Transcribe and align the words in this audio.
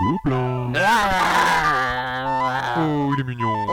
Gobelin. 0.00 0.72
Oh, 2.78 3.12
il 3.14 3.20
est 3.20 3.24
mignon. 3.24 3.66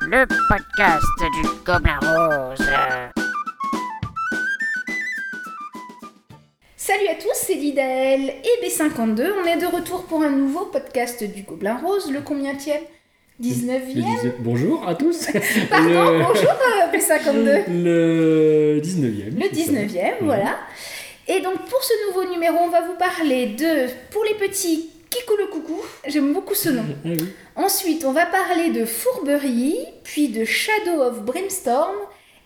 Le 0.00 0.26
podcast 0.48 1.04
du 1.36 1.42
Gobelin 1.64 1.98
Rose. 2.02 2.66
Salut 6.76 7.08
à 7.08 7.14
tous, 7.14 7.28
c'est 7.34 7.54
Lidaël 7.54 8.34
et 8.42 8.66
B52. 8.66 9.32
On 9.40 9.46
est 9.46 9.58
de 9.58 9.66
retour 9.66 10.06
pour 10.06 10.24
un 10.24 10.30
nouveau 10.30 10.66
podcast 10.66 11.22
du 11.22 11.42
Gobelin 11.42 11.76
Rose, 11.76 12.10
le 12.10 12.20
combienième 12.20 12.58
19e 13.42 13.94
Le 13.94 14.02
19 14.02 14.34
Bonjour 14.38 14.86
à 14.88 14.94
tous. 14.94 15.26
Pardon, 15.70 15.88
Le- 15.88 16.22
bonjour 16.24 16.50
euh, 16.50 16.96
B52. 16.96 17.82
Le 17.82 18.80
19e. 18.80 19.34
Le 19.36 19.48
19e, 19.48 20.12
voilà. 20.22 20.56
Et 21.28 21.40
donc 21.40 21.56
pour 21.68 21.82
ce 21.82 21.92
nouveau 22.08 22.30
numéro, 22.32 22.56
on 22.62 22.68
va 22.70 22.82
vous 22.82 22.94
parler 22.98 23.46
de, 23.46 23.88
pour 24.10 24.24
les 24.24 24.34
petits, 24.34 24.90
Kikou 25.10 25.34
le 25.38 25.46
coucou. 25.48 25.80
J'aime 26.06 26.32
beaucoup 26.32 26.54
ce 26.54 26.68
nom. 26.70 26.84
Ah 27.04 27.08
oui. 27.08 27.28
Ensuite, 27.54 28.04
on 28.06 28.12
va 28.12 28.24
parler 28.26 28.70
de 28.70 28.84
fourberie, 28.86 29.76
puis 30.04 30.28
de 30.28 30.44
Shadow 30.44 31.02
of 31.02 31.20
Brimstorm, 31.22 31.94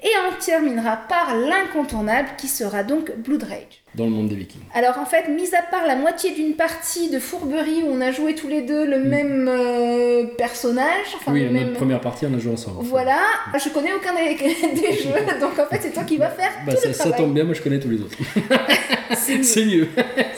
et 0.07 0.13
on 0.29 0.41
terminera 0.41 0.97
par 1.09 1.37
l'incontournable 1.37 2.29
qui 2.39 2.47
sera 2.47 2.85
donc 2.85 3.11
Blood 3.17 3.43
Rage. 3.43 3.83
Dans 3.97 4.05
le 4.05 4.11
monde 4.11 4.29
des 4.29 4.37
vikings. 4.37 4.61
Alors 4.75 4.99
en 4.99 5.05
fait, 5.07 5.27
mis 5.29 5.53
à 5.55 5.63
part 5.63 5.85
la 5.87 5.97
moitié 5.97 6.33
d'une 6.33 6.55
partie 6.55 7.11
de 7.11 7.19
fourberie 7.19 7.83
où 7.83 7.89
on 7.91 8.01
a 8.01 8.13
joué 8.13 8.35
tous 8.37 8.47
les 8.47 8.63
deux 8.63 8.85
le 8.87 9.01
même 9.01 9.49
euh, 9.49 10.27
personnage, 10.39 11.07
enfin 11.17 11.33
oui, 11.33 11.41
le 11.45 11.51
notre 11.51 11.65
même... 11.65 11.73
première 11.75 12.01
partie, 12.01 12.27
on 12.31 12.35
a 12.35 12.39
joué 12.39 12.53
ensemble. 12.53 12.77
Voilà, 12.83 13.19
je 13.55 13.69
connais 13.71 13.93
aucun 13.95 14.15
des, 14.15 14.35
des 14.81 14.93
jeux, 14.93 15.11
donc 15.41 15.59
en 15.59 15.67
fait 15.67 15.81
c'est 15.83 15.93
toi 15.93 16.05
qui 16.05 16.19
vas 16.19 16.29
faire 16.31 16.53
Bah, 16.67 16.75
tout 16.75 16.83
ça, 16.83 16.89
le 16.89 16.95
ça 16.95 17.05
travail. 17.05 17.21
tombe 17.21 17.35
bien, 17.35 17.45
moi 17.45 17.55
je 17.55 17.63
connais 17.63 17.81
tous 17.81 17.91
les 17.91 18.01
autres. 18.01 18.17
C'est 19.15 19.65
mieux. 19.65 19.89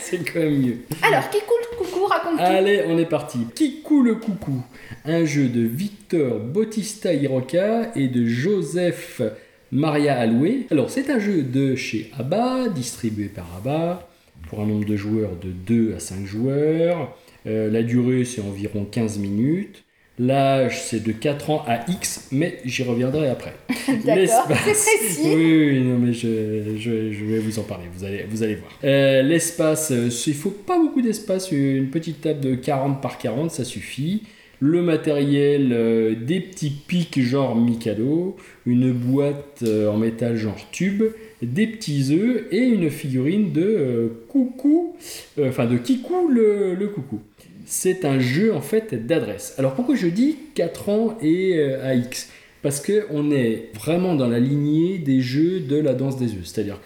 C'est 0.01 0.19
quand 0.19 0.41
même 0.41 0.59
mieux. 0.59 0.77
Alors, 1.03 1.29
qui 1.31 1.39
coule 1.41 1.79
coucou, 1.79 2.05
raconte. 2.07 2.39
Allez, 2.39 2.85
on 2.87 2.98
est 2.98 3.07
parti. 3.07 3.39
Kikou 3.55 4.03
le 4.03 4.17
coucou? 4.17 4.62
Un 5.05 5.25
jeu 5.25 5.48
de 5.48 5.62
Victor 5.62 6.39
Bautista 6.39 7.12
Iroca 7.12 7.91
et 7.97 8.09
de 8.09 8.27
Joseph 8.27 9.23
Maria 9.72 10.19
Aloué. 10.19 10.66
Alors, 10.70 10.91
c'est 10.91 11.11
un 11.11 11.19
jeu 11.19 11.42
de 11.42 11.74
chez 11.77 12.11
ABBA, 12.19 12.69
distribué 12.70 13.27
par 13.27 13.47
ABBA, 13.58 14.08
pour 14.48 14.61
un 14.61 14.66
nombre 14.66 14.84
de 14.86 14.97
joueurs 14.97 15.33
de 15.42 15.50
2 15.50 15.94
à 15.97 16.00
5 16.00 16.24
joueurs. 16.27 17.16
Euh, 17.47 17.70
la 17.70 17.83
durée, 17.83 18.24
c'est 18.24 18.41
environ 18.41 18.84
15 18.84 19.19
minutes. 19.19 19.84
L'âge, 20.20 20.83
c'est 20.83 21.00
de 21.05 21.12
4 21.12 21.50
ans 21.50 21.64
à 21.69 21.89
X, 21.89 22.28
mais 22.33 22.58
j'y 22.64 22.83
reviendrai 22.83 23.28
après. 23.28 23.55
D'accord, 24.05 24.16
L'espace- 24.16 24.58
c'est 24.74 24.98
précis. 24.98 25.20
Oui, 25.27 25.69
oui, 25.70 25.80
non, 25.80 25.96
mais 25.98 26.12
je, 26.12 26.74
je- 26.77 27.12
je 27.12 27.24
vais 27.24 27.39
vous 27.39 27.61
en 27.61 27.62
parler, 27.62 27.84
vous 27.94 28.02
allez, 28.05 28.24
vous 28.28 28.42
allez 28.42 28.56
voir. 28.56 28.72
Euh, 28.83 29.22
L'espace, 29.22 29.92
euh, 29.92 30.08
il 30.27 30.34
faut 30.34 30.50
pas 30.50 30.77
beaucoup 30.77 31.02
d'espace, 31.02 31.52
une 31.52 31.89
petite 31.91 32.20
table 32.22 32.41
de 32.41 32.56
40 32.56 33.00
par 33.00 33.19
40, 33.19 33.52
ça 33.52 33.62
suffit. 33.64 34.24
Le 34.61 34.83
matériel, 34.83 35.73
euh, 35.73 36.14
des 36.17 36.41
petits 36.41 36.70
pics 36.70 37.20
genre 37.20 37.55
Mikado, 37.55 38.37
une 38.67 38.91
boîte 38.92 39.62
euh, 39.62 39.89
en 39.89 39.97
métal 39.97 40.37
genre 40.37 40.59
tube, 40.73 41.05
des 41.42 41.69
petits 41.69 42.09
œufs 42.11 42.47
et 42.51 42.59
une 42.64 42.91
figurine 42.91 43.53
de 43.53 43.62
euh, 43.62 44.09
coucou, 44.29 44.97
de 45.36 45.77
Kikou 45.77 46.29
le, 46.29 46.75
le 46.75 46.89
coucou. 46.89 47.20
C'est 47.67 48.05
un 48.05 48.19
jeu 48.19 48.53
en 48.53 48.61
fait 48.61 49.06
d'adresse. 49.06 49.55
Alors 49.59 49.75
pourquoi 49.75 49.95
je 49.95 50.09
dis 50.09 50.36
4 50.55 50.89
ans 50.89 51.19
et 51.23 51.62
AX 51.62 52.29
Parce 52.62 52.81
que 52.81 53.06
on 53.11 53.31
est 53.31 53.70
vraiment 53.75 54.17
dans 54.17 54.27
la 54.27 54.41
lignée 54.41 54.98
des 54.98 55.20
jeux 55.20 55.61
de 55.61 55.77
la 55.77 55.95
danse 55.95 56.19
des 56.19 56.33
œufs. 56.33 56.45
C'est-à-dire, 56.47 56.81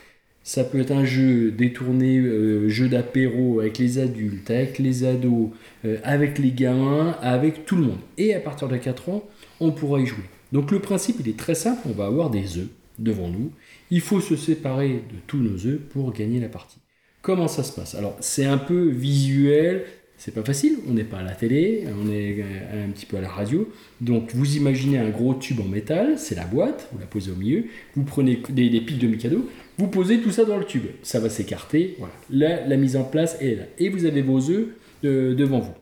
ça 0.44 0.64
peut 0.64 0.80
être 0.80 0.90
un 0.90 1.04
jeu 1.04 1.50
détourné, 1.50 2.18
euh, 2.18 2.68
jeu 2.68 2.88
d'apéro 2.88 3.60
avec 3.60 3.78
les 3.78 3.98
adultes, 3.98 4.50
avec 4.50 4.78
les 4.78 5.04
ados, 5.04 5.50
euh, 5.84 5.98
avec 6.02 6.38
les 6.38 6.50
gamins, 6.50 7.16
avec 7.20 7.64
tout 7.64 7.76
le 7.76 7.82
monde. 7.82 7.98
Et 8.18 8.34
à 8.34 8.40
partir 8.40 8.68
de 8.68 8.76
4 8.76 9.08
ans, 9.08 9.28
on 9.60 9.70
pourra 9.70 10.00
y 10.00 10.06
jouer. 10.06 10.24
Donc 10.50 10.70
le 10.70 10.80
principe, 10.80 11.16
il 11.20 11.28
est 11.28 11.38
très 11.38 11.54
simple. 11.54 11.82
On 11.88 11.92
va 11.92 12.06
avoir 12.06 12.30
des 12.30 12.58
œufs 12.58 12.68
devant 12.98 13.28
nous. 13.28 13.52
Il 13.90 14.00
faut 14.00 14.20
se 14.20 14.36
séparer 14.36 14.88
de 14.88 15.18
tous 15.26 15.38
nos 15.38 15.66
œufs 15.66 15.80
pour 15.90 16.12
gagner 16.12 16.40
la 16.40 16.48
partie. 16.48 16.78
Comment 17.22 17.48
ça 17.48 17.62
se 17.62 17.72
passe? 17.72 17.94
Alors, 17.94 18.16
c'est 18.20 18.44
un 18.44 18.58
peu 18.58 18.88
visuel. 18.88 19.84
C'est 20.24 20.30
pas 20.30 20.44
facile, 20.44 20.78
on 20.88 20.92
n'est 20.92 21.02
pas 21.02 21.18
à 21.18 21.24
la 21.24 21.32
télé, 21.32 21.82
on 22.00 22.08
est 22.08 22.36
euh, 22.38 22.86
un 22.86 22.90
petit 22.92 23.06
peu 23.06 23.16
à 23.16 23.20
la 23.20 23.28
radio. 23.28 23.68
Donc 24.00 24.32
vous 24.36 24.56
imaginez 24.56 24.96
un 24.96 25.10
gros 25.10 25.34
tube 25.34 25.58
en 25.58 25.64
métal, 25.64 26.16
c'est 26.16 26.36
la 26.36 26.44
boîte, 26.44 26.88
vous 26.92 27.00
la 27.00 27.06
posez 27.06 27.32
au 27.32 27.34
milieu, 27.34 27.64
vous 27.96 28.04
prenez 28.04 28.40
des, 28.50 28.70
des 28.70 28.80
pics 28.80 29.00
de 29.00 29.08
Mikado, 29.08 29.50
vous 29.78 29.88
posez 29.88 30.20
tout 30.20 30.30
ça 30.30 30.44
dans 30.44 30.58
le 30.58 30.64
tube. 30.64 30.84
Ça 31.02 31.18
va 31.18 31.28
s'écarter, 31.28 31.96
voilà. 31.98 32.14
Là, 32.30 32.68
la 32.68 32.76
mise 32.76 32.94
en 32.94 33.02
place 33.02 33.36
est 33.40 33.56
là. 33.56 33.64
Et 33.78 33.88
vous 33.88 34.04
avez 34.04 34.22
vos 34.22 34.48
œufs 34.48 34.68
euh, 35.04 35.34
devant 35.34 35.58
vous. 35.58 35.74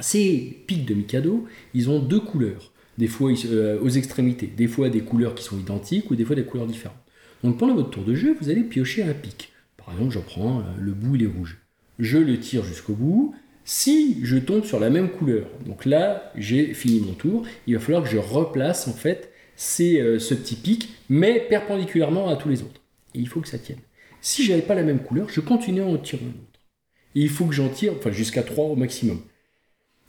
Ces 0.00 0.64
pics 0.66 0.86
de 0.86 0.94
Mikado, 0.94 1.46
ils 1.72 1.88
ont 1.88 2.00
deux 2.00 2.18
couleurs. 2.18 2.72
Des 2.98 3.06
fois 3.06 3.30
euh, 3.44 3.78
aux 3.80 3.90
extrémités, 3.90 4.48
des 4.48 4.66
fois 4.66 4.88
des 4.88 5.02
couleurs 5.02 5.36
qui 5.36 5.44
sont 5.44 5.56
identiques 5.56 6.10
ou 6.10 6.16
des 6.16 6.24
fois 6.24 6.34
des 6.34 6.42
couleurs 6.42 6.66
différentes. 6.66 6.98
Donc 7.44 7.58
pendant 7.58 7.76
votre 7.76 7.90
tour 7.90 8.02
de 8.02 8.16
jeu, 8.16 8.36
vous 8.40 8.50
allez 8.50 8.64
piocher 8.64 9.04
un 9.04 9.14
pic. 9.14 9.52
Par 9.76 9.92
exemple, 9.92 10.10
j'en 10.10 10.22
prends 10.22 10.58
euh, 10.58 10.62
le 10.80 10.90
bout, 10.90 11.14
il 11.14 11.22
est 11.22 11.26
rouge. 11.28 11.58
Je 12.00 12.18
le 12.18 12.40
tire 12.40 12.64
jusqu'au 12.64 12.94
bout. 12.94 13.36
Si 13.64 14.18
je 14.22 14.36
tombe 14.36 14.64
sur 14.64 14.78
la 14.78 14.90
même 14.90 15.10
couleur, 15.10 15.46
donc 15.64 15.86
là 15.86 16.32
j'ai 16.36 16.74
fini 16.74 17.00
mon 17.00 17.14
tour, 17.14 17.46
il 17.66 17.74
va 17.74 17.80
falloir 17.80 18.02
que 18.02 18.10
je 18.10 18.18
replace 18.18 18.88
en 18.88 18.92
fait 18.92 19.32
euh, 19.80 20.18
ce 20.18 20.34
petit 20.34 20.56
pic, 20.56 20.90
mais 21.08 21.40
perpendiculairement 21.40 22.28
à 22.28 22.36
tous 22.36 22.48
les 22.48 22.62
autres. 22.62 22.82
Et 23.14 23.20
il 23.20 23.28
faut 23.28 23.40
que 23.40 23.48
ça 23.48 23.58
tienne. 23.58 23.78
Si 24.20 24.44
j'avais 24.44 24.62
pas 24.62 24.74
la 24.74 24.82
même 24.82 25.00
couleur, 25.00 25.28
je 25.30 25.40
continue 25.40 25.82
à 25.82 25.86
en 25.86 25.96
tirer 25.96 26.24
un 26.24 26.28
autre. 26.28 26.60
Il 27.14 27.28
faut 27.28 27.46
que 27.46 27.54
j'en 27.54 27.68
tire, 27.68 27.94
enfin 27.96 28.10
jusqu'à 28.10 28.42
3 28.42 28.66
au 28.66 28.76
maximum. 28.76 29.20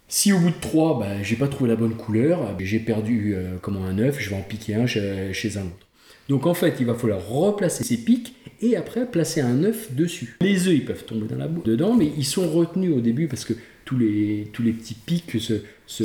Si 0.08 0.34
au 0.34 0.40
bout 0.40 0.50
de 0.50 0.60
3, 0.60 1.00
bah, 1.00 1.24
j'ai 1.24 1.36
pas 1.36 1.48
trouvé 1.48 1.70
la 1.70 1.76
bonne 1.76 1.96
couleur, 1.96 2.42
bah, 2.42 2.58
j'ai 2.60 2.80
perdu 2.80 3.36
euh, 3.36 3.58
comment 3.62 3.86
un 3.86 4.00
œuf, 4.00 4.20
je 4.20 4.30
vais 4.30 4.36
en 4.36 4.42
piquer 4.42 4.76
un 4.76 4.86
chez 4.86 5.58
un 5.58 5.66
autre. 5.66 5.85
Donc 6.30 6.46
en 6.48 6.54
fait, 6.54 6.76
il 6.80 6.86
va 6.86 6.94
falloir 6.96 7.28
replacer 7.28 7.84
ces 7.84 7.98
pics 7.98 8.34
et 8.62 8.76
après 8.78 9.06
placer 9.10 9.42
un 9.42 9.64
œuf 9.64 9.94
dessus. 9.94 10.36
Les 10.42 10.68
œufs, 10.68 10.74
ils 10.74 10.86
peuvent 10.86 11.06
tomber 11.06 11.28
dans 11.28 11.38
la 11.38 11.48
boue 11.48 11.62
dedans, 11.64 11.96
mais 11.96 12.10
ils 12.18 12.26
sont 12.26 12.50
retenus 12.50 12.92
au 12.96 13.02
début 13.02 13.28
parce 13.28 13.46
que 13.46 13.54
tous 13.84 13.98
les, 13.98 14.48
tous 14.52 14.64
les 14.64 14.72
petits 14.72 14.96
pics 14.96 15.40
se, 15.40 15.54
se 15.86 16.04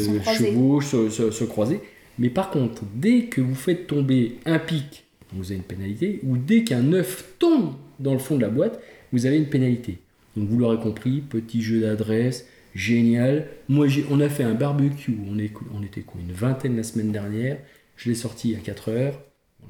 chevauchent, 0.51 0.87
se, 0.91 1.09
se- 1.09 1.31
se 1.31 1.45
croisent. 1.45 1.79
Mais 2.19 2.29
par 2.29 2.51
contre, 2.51 2.83
dès 2.95 3.23
que 3.25 3.41
vous 3.41 3.55
faites 3.55 3.87
tomber 3.87 4.37
un 4.45 4.59
pic, 4.59 5.05
vous 5.33 5.47
avez 5.47 5.57
une 5.57 5.63
pénalité, 5.63 6.21
ou 6.25 6.37
dès 6.37 6.65
qu'un 6.65 6.93
œuf 6.93 7.25
tombe 7.39 7.73
dans 7.99 8.13
le 8.13 8.19
fond 8.19 8.37
de 8.37 8.43
la 8.43 8.49
boîte, 8.51 8.79
vous 9.13 9.25
avez 9.25 9.39
une 9.39 9.49
pénalité. 9.49 9.99
Donc 10.37 10.49
vous 10.49 10.59
l'aurez 10.59 10.79
compris, 10.79 11.21
petit 11.23 11.63
jeu 11.63 11.81
d'adresse, 11.81 12.47
génial. 12.75 13.47
Moi, 13.69 13.87
j'ai- 13.89 14.05
on 14.11 14.21
a 14.21 14.29
fait 14.29 14.43
un 14.45 14.55
barbecue, 14.55 15.17
on, 15.31 15.39
est, 15.39 15.53
on 15.75 15.83
était 15.83 16.03
quoi, 16.03 16.21
une 16.21 16.33
vingtaine 16.35 16.77
la 16.77 16.83
semaine 16.83 17.13
dernière. 17.13 17.57
Je 17.97 18.09
l'ai 18.11 18.15
sorti 18.15 18.55
à 18.55 18.59
4 18.59 18.91
heures, 18.91 19.21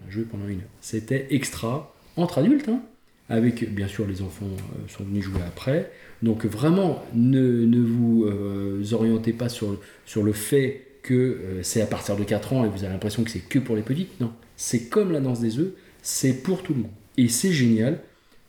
on 0.06 0.10
joué 0.10 0.24
pendant 0.24 0.46
une 0.48 0.58
heure. 0.58 0.70
C'était 0.80 1.26
extra, 1.30 1.94
entre 2.16 2.38
adultes, 2.38 2.68
hein, 2.68 2.82
avec 3.30 3.72
bien 3.72 3.88
sûr 3.88 4.06
les 4.06 4.22
enfants 4.22 4.46
euh, 4.46 4.88
sont 4.88 5.04
venus 5.04 5.24
jouer 5.24 5.40
après. 5.46 5.90
Donc 6.22 6.44
vraiment, 6.44 7.02
ne, 7.14 7.64
ne 7.64 7.80
vous 7.80 8.24
euh, 8.24 8.82
orientez 8.92 9.32
pas 9.32 9.48
sur, 9.48 9.80
sur 10.04 10.22
le 10.22 10.32
fait 10.32 10.86
que 11.02 11.14
euh, 11.14 11.62
c'est 11.62 11.80
à 11.80 11.86
partir 11.86 12.16
de 12.16 12.24
4 12.24 12.52
ans 12.52 12.64
et 12.64 12.68
vous 12.68 12.84
avez 12.84 12.92
l'impression 12.92 13.22
que 13.24 13.30
c'est 13.30 13.40
que 13.40 13.58
pour 13.58 13.76
les 13.76 13.82
petits. 13.82 14.08
Non, 14.20 14.32
c'est 14.56 14.88
comme 14.88 15.12
la 15.12 15.20
danse 15.20 15.40
des 15.40 15.58
œufs, 15.58 15.72
c'est 16.02 16.42
pour 16.42 16.62
tout 16.62 16.74
le 16.74 16.80
monde. 16.80 16.90
Et 17.16 17.28
c'est 17.28 17.52
génial. 17.52 18.00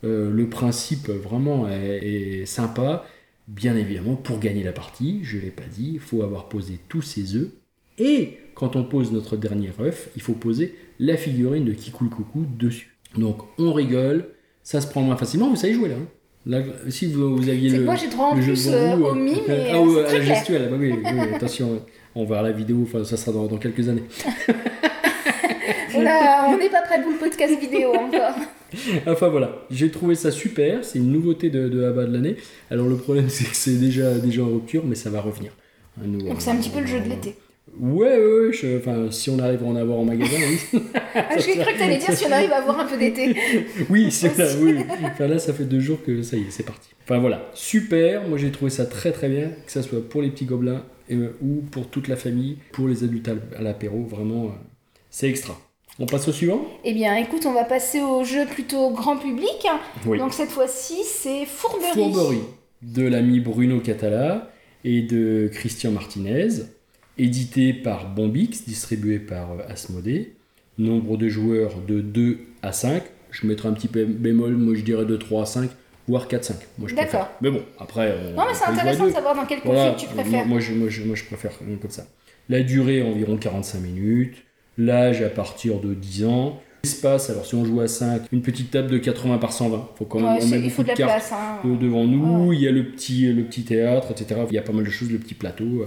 Le 0.03 0.45
principe 0.50 1.09
vraiment 1.09 1.69
est, 1.69 2.00
est 2.41 2.45
sympa. 2.47 3.06
Bien 3.47 3.75
évidemment, 3.75 4.16
pour 4.16 4.40
gagner 4.40 4.63
la 4.63 4.72
partie, 4.72 5.19
je 5.22 5.38
ne 5.38 5.44
l'ai 5.44 5.51
pas 5.51 5.67
dit, 5.72 5.91
il 5.94 6.00
faut 6.00 6.23
avoir 6.23 6.50
posé 6.50 6.79
tous 6.90 7.03
ses 7.03 7.35
œufs. 7.35 7.50
Et 8.00 8.40
quand 8.56 8.75
on 8.75 8.84
pose 8.84 9.11
notre 9.11 9.38
dernier 9.38 9.69
œuf, 9.79 10.09
il 10.16 10.22
faut 10.23 10.34
poser 10.34 10.75
la 11.01 11.17
figurine 11.17 11.66
de 11.66 11.73
Kikou 11.73 12.06
le 12.06 12.09
Coucou 12.12 12.45
dessus. 12.57 12.95
Donc 13.17 13.40
on 13.58 13.73
rigole, 13.73 14.28
ça 14.64 14.79
se 14.79 14.87
prend 14.87 15.02
moins 15.02 15.17
facilement, 15.17 15.49
vous 15.49 15.55
savez 15.58 15.73
jouer 15.73 15.90
là. 15.90 15.96
hein. 15.96 16.08
Là, 16.46 16.61
si 16.90 17.05
vous, 17.11 17.35
vous 17.37 17.49
aviez 17.49 17.70
le, 17.70 17.84
moi 17.84 17.96
j'ai 17.96 18.08
trop 18.09 18.23
en 18.23 18.35
plus 18.35 18.67
euh, 18.70 18.96
au 18.97 19.09
euh, 19.11 19.16
mime, 19.16 19.35
mais 19.47 19.67
ah, 19.72 19.75
euh, 19.75 19.85
ouais, 19.85 20.05
à 20.05 20.14
la 20.14 20.22
gestuelle, 20.22 20.70
bah 20.72 20.78
oui, 20.79 20.91
oui, 20.91 21.03
oui, 21.03 21.20
attention, 21.35 21.84
on 22.16 22.25
verra 22.25 22.41
la 22.43 22.52
vidéo, 22.52 22.79
enfin, 22.84 23.03
ça 23.03 23.16
sera 23.17 23.31
dans, 23.34 23.46
dans 23.47 23.58
quelques 23.58 23.87
années. 23.90 24.03
On 25.93 26.05
a- 26.05 26.47
on 26.47 26.58
n'est 26.58 26.70
pas 26.70 26.81
prêt 26.84 27.02
pour 27.02 27.11
le 27.11 27.17
podcast 27.17 27.59
vidéo 27.59 27.93
encore. 27.93 28.35
Enfin 29.08 29.28
voilà, 29.28 29.66
j'ai 29.70 29.91
trouvé 29.91 30.16
ça 30.16 30.31
super, 30.31 30.85
c'est 30.85 30.97
une 30.99 31.11
nouveauté 31.11 31.49
de, 31.49 31.67
de 31.67 31.84
Abba 31.84 32.05
de 32.05 32.14
l'année. 32.14 32.37
Alors 32.70 32.87
le 32.87 32.96
problème 32.96 33.28
c'est 33.28 33.43
que 33.43 33.55
c'est 33.55 33.75
déjà, 33.78 34.14
déjà 34.17 34.43
en 34.43 34.47
rupture, 34.49 34.84
mais 34.85 34.96
ça 34.96 35.09
va 35.09 35.20
revenir. 35.20 35.52
Nous, 36.02 36.20
Donc 36.22 36.29
euh, 36.29 36.35
c'est 36.40 36.52
un 36.52 36.55
petit 36.55 36.70
peu 36.70 36.79
le 36.79 36.87
jeu 36.87 37.02
de 37.02 37.09
l'été. 37.09 37.35
Ouais, 37.79 38.17
ouais, 38.17 38.47
ouais, 38.47 38.53
je- 38.53 38.78
enfin, 38.78 39.09
si 39.11 39.29
on 39.29 39.40
arrive 39.40 39.63
à 39.63 39.66
en 39.66 39.75
avoir 39.75 39.97
en 39.99 40.03
magasin, 40.05 40.35
oui. 40.73 40.79
Ah, 41.16 41.37
J'ai 41.37 41.55
cru 41.58 41.73
que 41.73 41.79
t'allais 41.79 41.97
dire 41.97 42.13
si 42.13 42.25
on 42.25 42.31
arrive 42.31 42.52
à 42.52 42.58
avoir 42.58 42.79
un 42.79 42.85
peu 42.85 42.97
d'été. 42.97 43.35
oui, 43.90 44.11
c'est 44.11 44.37
là, 44.37 44.46
oui. 44.61 44.78
Enfin, 45.05 45.28
là, 45.28 45.40
ça 45.40 45.53
fait 45.53 45.63
deux 45.66 45.79
jours 45.79 45.99
que 46.03 46.22
ça 46.22 46.35
y 46.37 46.41
est, 46.41 46.52
c'est 46.52 46.63
parti. 46.66 46.90
Enfin 47.03 47.19
voilà, 47.19 47.49
super, 47.53 48.28
moi 48.28 48.37
j'ai 48.37 48.52
trouvé 48.52 48.69
ça 48.72 48.85
très 48.85 49.11
très 49.11 49.28
bien, 49.29 49.49
que 49.66 49.72
ça 49.72 49.81
soit 49.81 50.08
pour 50.08 50.22
les 50.22 50.29
petits 50.29 50.46
gobelins 50.46 50.84
euh, 51.11 51.31
ou 51.41 51.61
pour 51.72 51.87
toute 51.90 52.08
la 52.08 52.16
famille, 52.16 52.58
pour 52.72 52.87
les 52.87 53.03
adultes 53.03 53.29
à 53.58 53.61
l'apéro, 53.61 54.03
vraiment, 54.03 54.46
euh, 54.46 54.49
c'est 55.09 55.28
extra. 55.29 55.58
On 55.99 56.05
passe 56.05 56.28
au 56.28 56.31
suivant? 56.31 56.66
Eh 56.85 56.93
bien, 56.93 57.16
écoute, 57.16 57.46
on 57.46 57.53
va 57.53 57.63
passer 57.66 58.02
au 58.02 58.23
jeu 58.23 58.46
plutôt 58.46 58.91
grand 58.91 59.17
public. 59.17 59.67
Oui. 60.05 60.17
Donc 60.19 60.34
cette 60.34 60.49
fois-ci, 60.52 60.99
c'est 61.05 61.46
Fourberie. 61.46 61.91
Fourberie 61.93 62.41
de 62.81 63.03
l'ami 63.08 63.40
Bruno 63.40 63.79
Catala 63.79 64.52
et 64.84 65.02
de 65.02 65.49
Christian 65.53 65.91
Martinez, 65.91 66.47
édité 67.26 67.73
par 67.73 68.14
Bombix, 68.14 68.66
distribué 68.66 69.20
par 69.20 69.52
euh, 69.53 69.58
Asmodée. 69.70 70.34
Nombre 70.78 71.18
de 71.18 71.28
joueurs 71.29 71.76
de 71.88 72.00
2 72.02 72.40
à 72.62 72.72
5. 72.72 73.03
Je 73.32 73.46
mettrai 73.47 73.70
un 73.70 73.73
petit 73.73 73.88
bé- 73.88 74.06
bémol, 74.06 74.56
moi 74.56 74.73
je 74.76 74.82
dirais 74.82 75.06
de 75.06 75.16
3 75.16 75.44
à 75.44 75.46
5, 75.46 75.70
voire 76.08 76.28
4-5. 76.28 76.53
Moi 76.78 76.88
je 76.90 76.96
D'accord. 76.96 77.09
préfère. 77.12 77.29
Mais 77.41 77.52
bon, 77.52 77.62
après. 77.79 78.14
on- 78.18 78.35
Non, 78.38 78.44
mais 78.47 78.53
c'est 78.53 78.64
à 78.66 78.70
intéressant 78.72 79.06
de 79.06 79.12
savoir 79.12 79.35
dans 79.35 79.46
quel 79.46 79.59
conflit 79.59 79.72
Voilà, 79.76 79.94
tu 79.94 80.06
moi, 80.08 80.16
préfères. 80.16 80.46
moi, 80.46 80.59
je, 80.59 80.73
moi, 80.73 80.90
je, 80.90 81.03
moi, 81.03 81.16
je 81.16 81.23
préfère 81.26 81.52
euh, 81.62 81.76
comme 81.82 81.91
ça. 81.91 82.08
La 82.50 82.62
durée 82.64 83.02
environ 83.03 83.38
45 83.38 83.79
minutes. 83.79 84.35
L'âge 84.78 85.22
à 85.22 85.29
partir 85.29 85.79
de 85.79 85.94
10 85.94 86.26
ans. 86.26 86.59
L'espace, 86.84 87.29
alors 87.29 87.46
si 87.46 87.53
on 87.53 87.64
joue 87.64 87.79
à 87.82 87.88
5, 87.88 88.23
une 88.32 88.41
petite 88.41 88.72
table 88.72 88.90
de 88.90 88.97
80 88.97 89.38
par 89.38 89.53
120. 89.53 89.90
Faut 89.97 90.06
quand 90.06 90.20
même 90.20 90.38
Ouais, 90.38 90.40
on 90.41 90.47
met 90.47 90.59
il 90.62 90.72
faut 90.72 90.82
de 90.82 90.88
la 90.88 90.96
place. 90.96 91.32
hein. 91.32 91.59
de- 91.64 91.76
devant 91.76 92.06
nous. 92.06 92.53
Il 92.53 92.59
y 92.62 92.68
a 92.68 92.72
le 92.72 92.85
petit, 92.88 93.32
le 93.32 93.44
petit 93.44 93.64
théâtre, 93.64 94.08
etc. 94.12 94.41
Il 94.50 94.56
y 94.56 94.58
a 94.58 94.64
pas 94.64 94.73
mal 94.73 94.84
de 94.85 94.90
choses, 94.90 95.12
le 95.12 95.20
petit 95.20 95.35
plateau. 95.35 95.85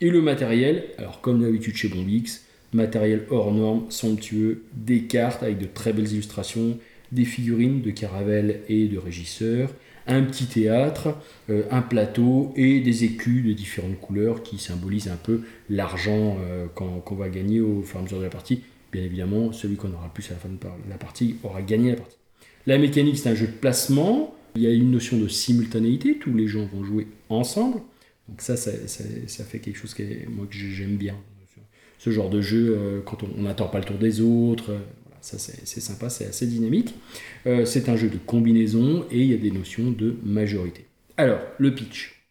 Et 0.00 0.10
le 0.10 0.20
matériel, 0.20 0.84
alors 0.98 1.20
comme 1.20 1.42
d'habitude 1.42 1.76
chez 1.76 1.88
Bombix, 1.88 2.44
matériel 2.72 3.24
hors 3.30 3.52
norme, 3.52 3.84
somptueux, 3.90 4.62
des 4.74 5.02
cartes 5.02 5.42
avec 5.42 5.58
de 5.58 5.66
très 5.66 5.92
belles 5.92 6.10
illustrations, 6.12 6.78
des 7.12 7.24
figurines 7.24 7.80
de 7.80 7.90
Caravelle 7.90 8.60
et 8.68 8.86
de 8.86 8.98
régisseurs, 8.98 9.70
un 10.06 10.22
petit 10.22 10.46
théâtre, 10.46 11.16
euh, 11.48 11.62
un 11.70 11.80
plateau 11.80 12.52
et 12.56 12.80
des 12.80 13.04
écus 13.04 13.44
de 13.44 13.52
différentes 13.52 13.98
couleurs 14.00 14.42
qui 14.42 14.58
symbolisent 14.58 15.08
un 15.08 15.16
peu 15.16 15.42
l'argent 15.70 16.36
euh, 16.40 16.66
qu'on 16.74 17.14
va 17.14 17.28
gagner 17.28 17.60
au 17.60 17.82
fur 17.82 17.96
et 17.96 18.00
à 18.00 18.02
mesure 18.02 18.18
de 18.18 18.24
la 18.24 18.30
partie. 18.30 18.62
Bien 18.92 19.02
évidemment, 19.02 19.52
celui 19.52 19.76
qu'on 19.76 19.92
aura 19.92 20.06
le 20.06 20.12
plus 20.12 20.28
à 20.30 20.34
la 20.34 20.40
fin 20.40 20.48
de 20.48 20.58
la 20.90 20.96
partie 20.96 21.36
aura 21.42 21.62
gagné 21.62 21.90
la 21.90 21.96
partie. 21.96 22.16
La 22.66 22.78
mécanique, 22.78 23.18
c'est 23.18 23.28
un 23.28 23.34
jeu 23.34 23.46
de 23.46 23.52
placement. 23.52 24.34
Il 24.56 24.62
y 24.62 24.66
a 24.66 24.70
une 24.70 24.90
notion 24.90 25.18
de 25.18 25.26
simultanéité. 25.26 26.18
Tous 26.18 26.32
les 26.32 26.46
gens 26.46 26.66
vont 26.72 26.84
jouer 26.84 27.06
ensemble. 27.28 27.80
Donc 28.28 28.40
ça, 28.40 28.56
ça, 28.56 28.70
ça- 28.86 29.44
fait 29.44 29.58
quelque 29.58 29.76
chose 29.76 29.94
que 29.94 30.02
moi 30.28 30.46
que 30.46 30.56
j'aime 30.56 30.96
bien. 30.96 31.16
Ce 31.98 32.10
genre 32.10 32.28
de 32.30 32.40
jeu, 32.40 32.76
euh, 32.76 33.00
quand 33.02 33.22
on 33.22 33.42
n'attend 33.42 33.68
pas 33.68 33.78
le 33.78 33.84
tour 33.84 33.98
des 33.98 34.20
autres, 34.20 34.72
euh, 34.72 34.78
voilà, 35.04 35.18
ça 35.22 35.38
c'est 35.38 35.66
c'est 35.66 35.80
sympa, 35.80 36.10
c'est 36.10 36.26
assez 36.26 36.46
dynamique. 36.46 36.94
Euh, 37.46 37.64
c'est 37.64 37.88
un 37.88 37.96
jeu 37.96 38.08
de 38.08 38.18
combinaison 38.18 39.06
et 39.10 39.20
il 39.20 39.26
y 39.30 39.34
a 39.34 39.38
des 39.38 39.50
notions 39.50 39.90
de 39.90 40.16
majorité. 40.24 40.86
Alors, 41.16 41.40
le 41.58 41.74
pitch. 41.74 42.26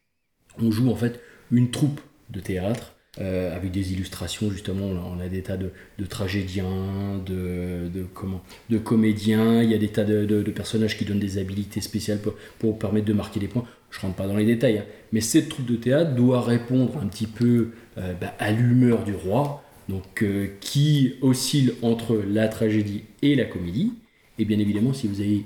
On 0.59 0.71
joue 0.71 0.89
en 0.89 0.95
fait 0.95 1.19
une 1.51 1.71
troupe 1.71 2.01
de 2.29 2.39
théâtre 2.39 2.92
euh, 3.21 3.55
avec 3.55 3.71
des 3.71 3.93
illustrations 3.93 4.49
justement. 4.49 4.85
On 4.85 5.19
a, 5.19 5.27
des 5.27 5.43
tas 5.43 5.57
de, 5.57 5.71
tragédiens, 6.07 7.21
de, 7.25 8.05
comment, 8.13 8.41
de 8.69 8.77
comédiens. 8.77 9.61
Il 9.61 9.69
y 9.69 9.75
a 9.75 9.77
des 9.77 9.89
tas 9.89 10.03
de 10.03 10.41
personnages 10.51 10.97
qui 10.97 11.05
donnent 11.05 11.19
des 11.19 11.37
habilités 11.37 11.81
spéciales 11.81 12.19
pour, 12.19 12.33
pour 12.59 12.79
permettre 12.79 13.05
de 13.05 13.13
marquer 13.13 13.39
des 13.39 13.47
points. 13.47 13.65
Je 13.93 13.99
rentre 13.99 14.15
pas 14.15 14.27
dans 14.27 14.37
les 14.37 14.45
détails, 14.45 14.79
hein. 14.79 14.85
mais 15.11 15.21
cette 15.21 15.49
troupe 15.49 15.67
de 15.67 15.75
théâtre 15.75 16.15
doit 16.15 16.41
répondre 16.41 16.97
un 16.97 17.05
petit 17.05 17.27
peu 17.27 17.69
euh, 17.99 18.13
bah, 18.19 18.33
à 18.39 18.51
l'humeur 18.51 19.03
du 19.03 19.13
roi, 19.13 19.63
donc 19.87 20.23
euh, 20.23 20.47
qui 20.61 21.13
oscille 21.21 21.73
entre 21.83 22.19
la 22.27 22.47
tragédie 22.47 23.03
et 23.21 23.35
la 23.35 23.45
comédie. 23.45 23.93
Et 24.39 24.45
bien 24.45 24.57
évidemment, 24.57 24.93
si 24.93 25.07
vous 25.07 25.21
avez 25.21 25.45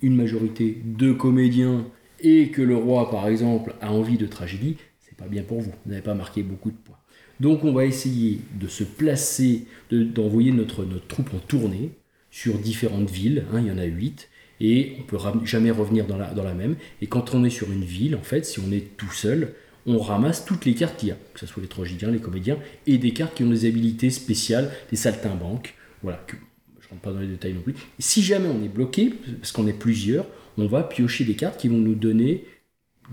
une 0.00 0.14
majorité 0.14 0.80
de 0.84 1.10
comédiens 1.12 1.86
et 2.20 2.50
que 2.50 2.62
le 2.62 2.76
roi, 2.76 3.10
par 3.10 3.26
exemple, 3.26 3.74
a 3.80 3.92
envie 3.92 4.16
de 4.16 4.26
tragédie, 4.26 4.76
c'est 5.00 5.16
pas 5.16 5.26
bien 5.26 5.42
pour 5.42 5.60
vous. 5.60 5.72
Vous 5.84 5.90
n'avez 5.90 6.02
pas 6.02 6.14
marqué 6.14 6.44
beaucoup 6.44 6.70
de 6.70 6.76
points. 6.76 6.98
Donc, 7.40 7.64
on 7.64 7.72
va 7.72 7.84
essayer 7.84 8.40
de 8.58 8.66
se 8.66 8.84
placer, 8.84 9.66
de- 9.90 10.02
d'envoyer 10.02 10.52
notre, 10.52 10.84
troupe 11.06 11.32
en 11.34 11.38
tournée 11.38 11.90
sur 12.30 12.58
différentes 12.58 13.10
villes. 13.10 13.44
hein, 13.52 13.60
il 13.60 13.68
y 13.68 13.70
en 13.70 13.78
a 13.78 13.84
huit. 13.84 14.28
Et 14.60 14.96
on 14.98 15.02
peut 15.04 15.16
ram- 15.16 15.46
jamais 15.46 15.70
revenir 15.70 16.06
dans 16.06 16.16
la, 16.16 16.54
même. 16.54 16.76
Et 17.00 17.06
quand 17.06 17.34
on 17.34 17.44
est 17.44 17.50
sur 17.50 17.70
une 17.70 17.84
ville, 17.84 18.16
en 18.16 18.22
fait, 18.22 18.44
si 18.44 18.58
on 18.58 18.72
est 18.72 18.96
tout 18.96 19.12
seul, 19.12 19.54
on 19.86 19.98
ramasse 19.98 20.44
toutes 20.44 20.64
les 20.64 20.74
cartes 20.74 20.98
qu'il 20.98 21.10
y 21.10 21.12
a, 21.12 21.16
que 21.32 21.40
ce 21.40 21.46
soit 21.46 21.62
les 21.62 21.68
tragédiens, 21.68 22.10
les 22.10 22.18
comédiens, 22.18 22.58
et 22.86 22.98
des 22.98 23.12
cartes 23.12 23.34
qui 23.36 23.44
ont 23.44 23.50
des 23.50 23.66
habilités 23.66 24.10
spéciales, 24.10 24.70
des 24.90 24.96
saltimbanques. 24.96 25.74
Voilà, 26.02 26.18
que, 26.26 26.36
je 26.80 26.88
rentre 26.88 27.02
pas 27.02 27.12
dans 27.12 27.20
les 27.20 27.28
détails 27.28 27.54
non 27.54 27.60
plus. 27.60 27.74
Si 28.00 28.20
jamais 28.22 28.48
on 28.48 28.62
est 28.64 28.68
bloqué, 28.68 29.12
parce 29.40 29.52
qu'on 29.52 29.66
est 29.68 29.72
plusieurs, 29.78 30.26
on 30.58 30.66
va 30.66 30.82
piocher 30.82 31.24
des 31.24 31.34
cartes 31.34 31.60
qui 31.60 31.68
vont 31.68 31.78
nous 31.78 31.94
donner 31.94 32.44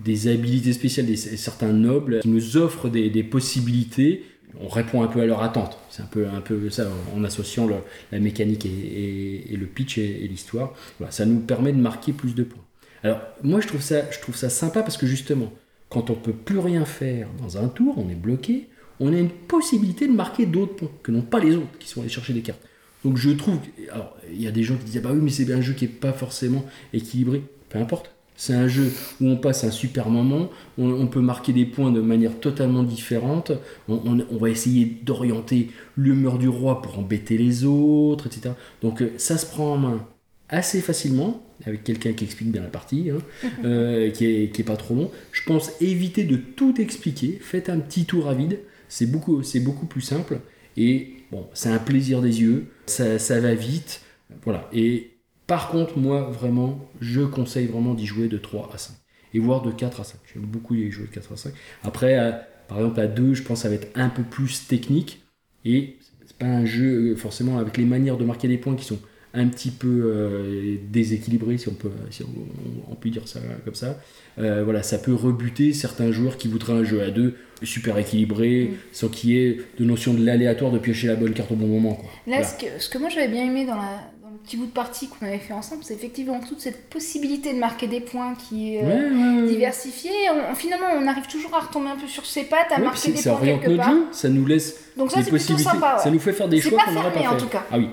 des 0.03 0.27
habilités 0.27 0.73
spéciales, 0.73 1.05
des, 1.05 1.15
certains 1.15 1.71
nobles 1.71 2.19
qui 2.19 2.29
nous 2.29 2.57
offrent 2.57 2.89
des, 2.89 3.23
possibilités. 3.23 4.23
On 4.59 4.67
répond 4.67 5.01
un 5.01 5.07
peu 5.07 5.21
à 5.21 5.25
leur 5.25 5.41
attente. 5.41 5.77
C'est 5.89 6.01
un 6.01 6.07
peu, 6.07 6.27
un 6.27 6.41
peu 6.41 6.69
ça 6.69 6.87
en 7.15 7.23
associant 7.23 7.67
la 8.11 8.19
mécanique 8.19 8.65
et, 8.65 9.55
le 9.55 9.65
pitch 9.65 9.97
et, 9.97 10.27
l'histoire. 10.27 10.73
Ça 11.09 11.25
nous 11.25 11.39
permet 11.39 11.73
de 11.73 11.79
marquer 11.79 12.13
plus 12.13 12.35
de 12.35 12.43
points. 12.43 12.63
Alors 13.03 13.19
moi 13.43 13.61
je 13.61 13.67
trouve 13.67 13.81
ça, 13.81 14.09
je 14.09 14.19
trouve 14.19 14.35
ça 14.35 14.49
sympa 14.49 14.81
parce 14.81 14.97
que 14.97 15.05
justement, 15.05 15.51
quand 15.89 16.09
on 16.09 16.15
peut 16.15 16.33
plus 16.33 16.57
rien 16.57 16.85
faire 16.85 17.27
dans 17.39 17.57
un 17.57 17.67
tour, 17.67 17.95
on 17.97 18.09
est 18.09 18.15
bloqué, 18.15 18.67
on 18.99 19.13
a 19.13 19.17
une 19.17 19.29
possibilité 19.29 20.07
de 20.07 20.13
marquer 20.13 20.45
d'autres 20.45 20.75
points 20.75 20.91
que 21.03 21.11
n'ont 21.11 21.21
pas 21.21 21.39
les 21.39 21.55
autres 21.55 21.77
qui 21.77 21.87
sont 21.87 22.01
allés 22.01 22.09
chercher 22.09 22.33
des 22.33 22.41
cartes. 22.41 22.61
Donc 23.03 23.17
je 23.17 23.29
trouve, 23.29 23.59
alors 23.91 24.17
il 24.31 24.41
y 24.41 24.47
a 24.47 24.51
des 24.51 24.63
gens 24.63 24.75
qui 24.75 24.85
disent 24.85 24.97
ah 24.97 25.07
bah 25.07 25.11
oui 25.13 25.19
mais 25.21 25.29
c'est 25.29 25.51
un 25.53 25.61
jeu 25.61 25.73
qui 25.73 25.85
est 25.85 25.89
pas 25.89 26.13
forcément 26.13 26.65
équilibré. 26.93 27.43
Peu 27.69 27.77
importe. 27.77 28.14
C'est 28.35 28.53
un 28.53 28.67
jeu 28.67 28.91
où 29.21 29.27
on 29.29 29.37
passe 29.37 29.63
un 29.63 29.71
super 29.71 30.09
moment, 30.09 30.49
on, 30.77 30.89
on 30.91 31.07
peut 31.07 31.21
marquer 31.21 31.53
des 31.53 31.65
points 31.65 31.91
de 31.91 32.01
manière 32.01 32.37
totalement 32.39 32.83
différente, 32.83 33.51
on, 33.87 33.95
on- 34.05 34.25
on 34.29 34.37
va 34.37 34.49
essayer 34.49 34.85
d'orienter 35.03 35.69
l'humeur 35.95 36.37
du 36.37 36.49
roi 36.49 36.81
pour 36.81 36.99
embêter 36.99 37.37
les 37.37 37.63
autres, 37.65 38.27
etc. 38.27 38.55
Donc 38.81 39.01
euh, 39.01 39.13
ça 39.17 39.37
se 39.37 39.45
prend 39.45 39.73
en 39.73 39.77
main 39.77 40.07
assez 40.49 40.81
facilement, 40.81 41.43
avec 41.65 41.83
quelqu'un 41.83 42.13
qui 42.13 42.25
explique 42.25 42.51
bien 42.51 42.61
la 42.61 42.67
partie, 42.67 43.09
hein, 43.09 43.17
euh, 43.65 44.11
qui, 44.11 44.25
est, 44.25 44.51
qui 44.53 44.61
est 44.61 44.65
pas 44.65 44.77
trop 44.77 44.95
long. 44.95 45.11
Je 45.31 45.41
pense 45.43 45.71
éviter 45.81 46.23
de 46.25 46.35
tout 46.35 46.79
expliquer, 46.79 47.39
faites 47.41 47.69
un 47.69 47.79
petit 47.79 48.05
tour 48.05 48.27
à 48.27 48.33
vide, 48.33 48.59
c'est 48.89 49.05
beaucoup, 49.09 49.43
c'est 49.43 49.59
beaucoup 49.61 49.85
plus 49.87 50.01
simple, 50.01 50.39
et 50.77 51.13
bon, 51.31 51.47
c'est 51.53 51.69
un 51.69 51.79
plaisir 51.79 52.21
des 52.21 52.41
yeux, 52.41 52.67
ça, 52.85 53.17
ça 53.17 53.39
va 53.39 53.55
vite, 53.55 54.01
voilà. 54.43 54.69
Et 54.73 55.11
par 55.47 55.69
contre, 55.69 55.97
moi, 55.97 56.21
vraiment, 56.31 56.79
je 57.01 57.21
conseille 57.21 57.67
vraiment 57.67 57.93
d'y 57.93 58.05
jouer 58.05 58.27
de 58.27 58.37
3 58.37 58.69
à 58.73 58.77
5. 58.77 58.93
Et 59.33 59.39
voire 59.39 59.61
de 59.61 59.71
4 59.71 60.01
à 60.01 60.03
5. 60.03 60.17
J'aime 60.33 60.43
beaucoup 60.43 60.75
y 60.75 60.89
jouer 60.91 61.07
de 61.07 61.11
4 61.13 61.31
à 61.33 61.37
5. 61.37 61.53
Après, 61.83 62.15
à- 62.15 62.47
par 62.67 62.77
exemple, 62.79 62.99
à 62.99 63.07
2, 63.07 63.33
je 63.33 63.43
pense 63.43 63.59
que 63.59 63.63
ça 63.63 63.69
va 63.69 63.75
être 63.75 63.89
un 63.95 64.09
peu 64.09 64.23
plus 64.23 64.67
technique. 64.67 65.21
Et 65.65 65.97
c'est 66.25 66.37
pas 66.37 66.45
un 66.47 66.65
jeu, 66.65 67.11
euh, 67.11 67.15
forcément, 67.15 67.57
avec 67.59 67.77
les 67.77 67.85
manières 67.85 68.17
de 68.17 68.25
marquer 68.25 68.47
des 68.47 68.57
points 68.57 68.75
qui 68.75 68.85
sont 68.85 68.99
un 69.37 69.47
petit 69.49 69.71
peu 69.71 70.03
euh, 70.05 70.77
déséquilibrées, 70.89 71.57
si 71.57 71.67
on 71.67 71.73
peut, 71.73 71.91
si 72.09 72.23
on, 72.23 72.91
on 72.91 72.95
peut 72.95 73.09
dire 73.09 73.27
ça 73.27 73.41
comme 73.65 73.75
ça. 73.75 73.99
Euh, 74.39 74.63
voilà, 74.63 74.81
ça 74.81 74.97
peut 74.97 75.13
rebuter 75.13 75.73
certains 75.73 76.11
joueurs 76.13 76.37
qui 76.37 76.47
voudraient 76.47 76.71
un 76.73 76.83
jeu 76.85 77.01
à 77.01 77.11
2 77.11 77.35
super 77.61 77.97
équilibré, 77.97 78.69
Mm. 78.71 78.75
sans 78.93 79.09
qu'il 79.09 79.31
y 79.31 79.37
ait 79.37 79.57
de 79.77 79.83
notion 79.85 80.13
de 80.13 80.23
l'aléatoire 80.25 80.71
de 80.71 80.79
piocher 80.79 81.07
la 81.07 81.15
bonne 81.15 81.33
carte 81.33 81.51
au 81.51 81.55
bon 81.55 81.67
moment. 81.67 81.95
Quoi. 81.95 82.09
Là, 82.27 82.37
Voilà. 82.37 82.43
ce, 82.45 82.57
que, 82.57 82.65
ce 82.79 82.87
que 82.89 82.97
moi 82.97 83.09
j'avais 83.09 83.27
bien 83.27 83.45
aimé 83.45 83.65
dans, 83.65 83.75
la, 83.75 83.99
petit 84.43 84.57
bout 84.57 84.65
de 84.65 84.71
partie 84.71 85.07
qu'on 85.07 85.25
avait 85.25 85.37
fait 85.39 85.53
ensemble, 85.53 85.83
c'est 85.83 85.93
effectivement 85.93 86.39
toute 86.39 86.59
cette 86.59 86.89
possibilité 86.89 87.53
de 87.53 87.59
marquer 87.59 87.87
des 87.87 87.99
points 88.01 88.35
qui 88.35 88.75
est 88.75 88.83
euh, 88.83 88.85
Ouais, 89.11 89.17
ouais, 89.17 89.41
ouais. 89.41 89.47
diversifiée. 89.47 90.11
On- 90.51 90.55
finalement, 90.55 90.87
on 90.97 91.07
arrive 91.07 91.27
toujours 91.27 91.53
à 91.55 91.59
retomber 91.61 91.89
un 91.89 91.95
peu 91.97 92.07
sur 92.07 92.25
ses 92.25 92.43
pattes, 92.43 92.71
à 92.71 92.75
Ouais, 92.79 92.85
marquer 92.85 93.11
des 93.11 93.17
ça 93.17 93.31
points 93.31 93.39
oriente 93.41 93.61
quelque 93.61 93.71
notre 93.71 93.83
part. 93.83 93.93
jeu, 93.93 94.03
ça 94.11 94.29
nous 94.29 94.45
laisse 94.45 94.75
Donc 94.97 95.11
ça, 95.11 95.21
des 95.21 95.29
possibilités, 95.31 95.63
sympa. 95.63 95.97
ça 95.97 96.09
nous 96.11 96.19
fait 96.19 96.33
faire 96.33 96.47
des 96.49 96.61
choix 96.61 96.83
qu'on 96.83 96.91
n'aurait 96.93 97.11
pas 97.13 97.19
fait. 97.21 97.27
en 97.27 97.37
tout 97.37 97.47
cas. 97.47 97.65
Ah 97.71 97.77
oui, 97.77 97.87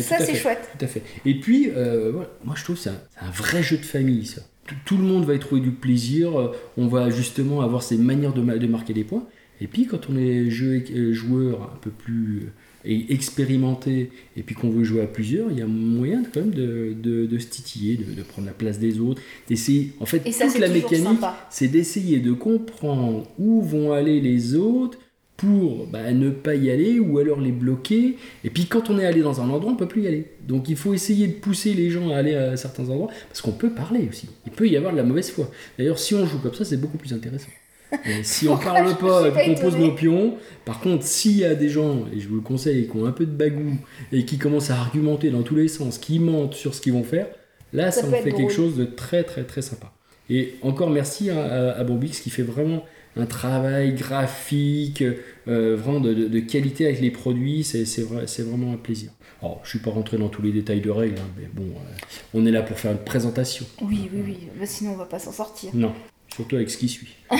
Ça, 0.00 0.18
c'est 0.18 0.34
chouette. 0.34 0.68
Tout 0.78 0.84
à 0.84 0.88
fait. 0.88 1.02
Et 1.24 1.38
puis, 1.40 1.70
euh, 1.74 2.12
moi 2.44 2.54
je 2.56 2.64
trouve 2.64 2.76
que 2.76 2.82
c'est 2.82 2.90
un, 2.90 3.30
vrai 3.30 3.62
jeu 3.62 3.76
de 3.78 3.84
famille, 3.84 4.26
ça. 4.26 4.42
Tout, 4.66 4.74
tout 4.84 4.96
le 4.98 5.04
monde 5.04 5.24
va 5.24 5.34
y 5.34 5.38
trouver 5.38 5.60
du 5.62 5.70
plaisir, 5.70 6.38
euh, 6.38 6.52
on 6.76 6.88
va 6.88 7.08
justement 7.10 7.62
avoir 7.62 7.82
ces 7.82 7.96
manières 7.96 8.32
de, 8.34 8.42
de 8.42 8.66
marquer 8.66 8.92
des 8.92 9.04
points. 9.04 9.24
Et 9.60 9.66
puis 9.66 9.86
quand 9.86 10.08
on 10.10 10.16
est 10.16 10.50
jeu, 10.50 10.84
euh, 10.94 11.12
joueur 11.12 11.62
un 11.74 11.78
peu 11.80 11.90
plus 11.90 12.52
et 12.84 13.12
expérimenté, 13.12 14.10
et 14.36 14.42
puis 14.42 14.54
qu'on 14.54 14.70
veut 14.70 14.84
jouer 14.84 15.02
à 15.02 15.06
plusieurs, 15.06 15.50
il 15.50 15.58
y 15.58 15.62
a 15.62 15.66
moyen 15.66 16.22
quand 16.22 16.40
même 16.40 16.50
de, 16.50 16.94
de, 17.00 17.26
de 17.26 17.38
se 17.38 17.46
titiller, 17.46 17.96
de, 17.96 18.14
de 18.14 18.22
prendre 18.22 18.46
la 18.46 18.54
place 18.54 18.78
des 18.78 19.00
autres, 19.00 19.20
d'essayer. 19.48 19.92
En 20.00 20.06
fait, 20.06 20.30
ça, 20.32 20.46
toute 20.46 20.58
la 20.58 20.68
mécanique, 20.68 21.20
c'est 21.50 21.68
d'essayer 21.68 22.20
de 22.20 22.32
comprendre 22.32 23.26
où 23.38 23.62
vont 23.62 23.92
aller 23.92 24.20
les 24.20 24.54
autres 24.54 24.98
pour 25.38 25.86
bah, 25.86 26.12
ne 26.12 26.30
pas 26.30 26.56
y 26.56 26.68
aller 26.68 26.98
ou 26.98 27.18
alors 27.18 27.40
les 27.40 27.52
bloquer. 27.52 28.16
Et 28.42 28.50
puis 28.50 28.66
quand 28.66 28.90
on 28.90 28.98
est 28.98 29.06
allé 29.06 29.22
dans 29.22 29.40
un 29.40 29.48
endroit, 29.48 29.72
on 29.72 29.76
peut 29.76 29.86
plus 29.86 30.02
y 30.02 30.08
aller. 30.08 30.26
Donc 30.46 30.68
il 30.68 30.76
faut 30.76 30.94
essayer 30.94 31.28
de 31.28 31.34
pousser 31.34 31.74
les 31.74 31.90
gens 31.90 32.10
à 32.10 32.16
aller 32.16 32.34
à 32.34 32.56
certains 32.56 32.88
endroits 32.90 33.08
parce 33.28 33.40
qu'on 33.40 33.52
peut 33.52 33.70
parler 33.70 34.08
aussi. 34.10 34.28
Il 34.46 34.52
peut 34.52 34.68
y 34.68 34.76
avoir 34.76 34.92
de 34.92 34.98
la 34.98 35.04
mauvaise 35.04 35.30
foi. 35.30 35.48
D'ailleurs, 35.78 35.98
si 35.98 36.14
on 36.16 36.26
joue 36.26 36.40
comme 36.40 36.54
ça, 36.54 36.64
c'est 36.64 36.76
beaucoup 36.76 36.98
plus 36.98 37.12
intéressant. 37.12 37.48
Si 38.22 38.48
on 38.48 38.56
parle 38.56 38.96
pas 38.98 39.30
pas 39.30 39.44
qu'on 39.44 39.54
pose 39.54 39.76
nos 39.76 39.92
pions, 39.92 40.36
par 40.64 40.80
contre, 40.80 41.04
s'il 41.04 41.38
y 41.38 41.44
a 41.44 41.54
des 41.54 41.68
gens, 41.68 42.04
et 42.12 42.20
je 42.20 42.28
vous 42.28 42.36
le 42.36 42.40
conseille, 42.42 42.88
qui 42.88 42.96
ont 42.96 43.06
un 43.06 43.12
peu 43.12 43.26
de 43.26 43.30
bagou 43.32 43.76
et 44.12 44.24
qui 44.24 44.38
commencent 44.38 44.70
à 44.70 44.76
argumenter 44.76 45.30
dans 45.30 45.42
tous 45.42 45.56
les 45.56 45.68
sens, 45.68 45.98
qui 45.98 46.18
mentent 46.18 46.54
sur 46.54 46.74
ce 46.74 46.80
qu'ils 46.80 46.92
vont 46.92 47.04
faire, 47.04 47.26
là, 47.72 47.90
Ça 47.90 48.02
ça, 48.02 48.06
fait 48.08 48.30
quelque 48.32 48.36
drôle. 48.38 48.50
chose 48.50 48.76
de 48.76 48.84
très 48.84 49.24
très 49.24 49.44
très 49.44 49.62
sympa. 49.62 49.92
Et 50.30 50.54
encore 50.62 50.90
merci 50.90 51.30
à, 51.30 51.42
à, 51.42 51.70
à 51.78 51.84
Bombix 51.84 52.20
qui 52.20 52.30
fait 52.30 52.42
vraiment 52.42 52.84
un 53.16 53.26
travail 53.26 53.94
graphique, 53.94 55.02
euh, 55.48 55.76
vraiment 55.76 56.00
de, 56.00 56.12
de- 56.14 56.28
de 56.28 56.40
qualité 56.40 56.86
avec 56.86 57.00
les 57.00 57.10
produits, 57.10 57.64
c'est 57.64 57.84
c'est 57.86 58.02
vrai, 58.02 58.26
c'est 58.26 58.42
vraiment 58.42 58.72
un 58.72 58.76
plaisir. 58.76 59.10
Alors, 59.42 59.60
je 59.64 59.70
suis 59.70 59.78
pas 59.78 59.90
rentré 59.90 60.18
dans 60.18 60.28
tous 60.28 60.42
les 60.42 60.52
détails 60.52 60.80
de 60.80 60.90
règles, 60.90 61.18
hein, 61.18 61.28
mais 61.38 61.46
bon, 61.52 61.62
euh, 61.76 61.90
on 62.34 62.44
est 62.44 62.50
là 62.50 62.62
pour 62.62 62.78
faire 62.78 62.92
une 62.92 62.98
présentation. 62.98 63.64
Oui, 63.80 64.08
oui, 64.12 64.22
oui. 64.24 64.38
Bah, 64.58 64.66
sinon, 64.66 64.92
on 64.92 64.96
va 64.96 65.06
pas 65.06 65.18
s'en 65.18 65.32
sortir. 65.32 65.70
Non, 65.74 65.92
surtout 66.34 66.56
avec 66.56 66.70
ce 66.70 66.76
qui 66.76 66.88
suit. 66.88 67.14
oui, 67.30 67.38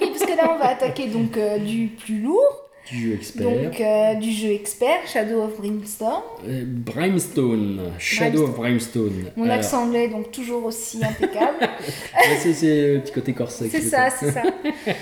parce 0.00 0.24
que 0.24 0.36
là, 0.36 0.54
on 0.54 0.58
va 0.58 0.68
attaquer 0.70 1.06
donc 1.08 1.36
euh, 1.36 1.58
du 1.58 1.88
plus 1.88 2.20
lourd, 2.20 2.68
Du 2.90 3.08
jeu 3.08 3.14
expert. 3.14 3.50
donc 3.50 3.80
euh, 3.80 4.14
du 4.14 4.32
jeu 4.32 4.50
expert, 4.52 5.06
Shadow 5.06 5.42
of 5.42 5.58
Brimstone. 5.58 6.22
Euh, 6.48 6.64
Brimstone, 6.66 7.92
Shadow 7.98 8.44
of 8.44 8.56
Brimstone. 8.56 9.26
Mon 9.36 9.48
accent 9.50 9.84
anglais, 9.84 10.08
donc 10.08 10.30
toujours 10.30 10.64
aussi 10.64 10.98
impeccable. 11.04 11.58
c'est- 12.40 12.94
le 12.94 13.00
petit 13.00 13.12
côté 13.12 13.32
corset. 13.32 13.68
c'est 13.70 13.80
ça, 13.82 14.08
c'est 14.10 14.30
ça. 14.30 14.42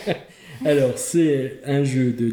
Alors, 0.64 0.96
c'est 0.96 1.58
un 1.66 1.84
jeu 1.84 2.12
de 2.12 2.32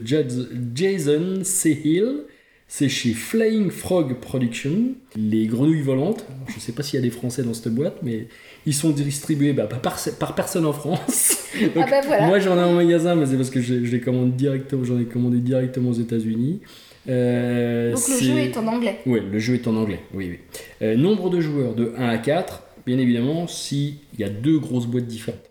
Jason 0.76 1.42
Cahill. 1.44 2.26
C'est 2.74 2.88
chez 2.88 3.14
Flying 3.14 3.70
Frog 3.70 4.14
Production. 4.22 4.94
Les 5.18 5.46
grenouilles 5.46 5.82
volantes. 5.82 6.24
Alors, 6.30 6.50
je 6.50 6.56
ne 6.56 6.60
sais 6.62 6.72
pas 6.72 6.84
s'il 6.84 6.98
y 6.98 7.04
a 7.04 7.06
des 7.06 7.12
Français 7.12 7.44
dans 7.44 7.54
cette 7.54 7.76
boîte, 7.76 7.98
mais 8.02 8.28
ils 8.66 8.74
sont 8.74 8.92
distribués 8.92 9.52
bah, 9.52 9.66
par, 9.66 10.00
par 10.18 10.36
personne 10.36 10.66
en 10.66 10.72
France. 10.72 11.38
Donc, 11.76 11.84
Ah 11.86 11.92
bah 11.92 12.02
voilà. 12.08 12.28
Moi, 12.28 12.40
j'en 12.40 12.56
ai 12.58 12.64
en 12.64 12.72
magasin, 12.72 13.16
mais 13.16 13.26
c'est 13.26 13.36
parce 13.36 13.50
que 13.50 13.60
je, 13.60 13.84
je 13.84 13.92
les 13.92 14.00
commande 14.00 14.38
directement. 14.38 14.86
J'en 14.86 14.98
ai 14.98 15.04
commandé 15.04 15.40
directement 15.40 15.90
aux 15.90 16.00
États-Unis. 16.00 16.62
Euh, 17.10 17.92
Donc 17.92 18.08
le 18.08 18.26
jeu 18.26 18.38
est 18.38 18.56
en 18.56 18.68
anglais. 18.68 19.00
oui, 19.06 19.20
le 19.30 19.38
jeu 19.40 19.56
est 19.56 19.68
en 19.68 19.76
anglais. 19.76 20.00
Oui, 20.14 20.30
oui. 20.30 20.40
Euh, 20.82 20.96
nombre 20.96 21.30
de 21.30 21.42
joueurs 21.42 21.76
de 21.76 21.92
1 21.98 22.08
à 22.08 22.18
4, 22.20 22.64
bien 22.86 23.00
évidemment, 23.00 23.48
s'il 23.48 23.96
y 24.18 24.24
a 24.24 24.30
deux 24.30 24.60
grosses 24.60 24.88
boîtes 24.88 25.08
différentes. 25.08 25.42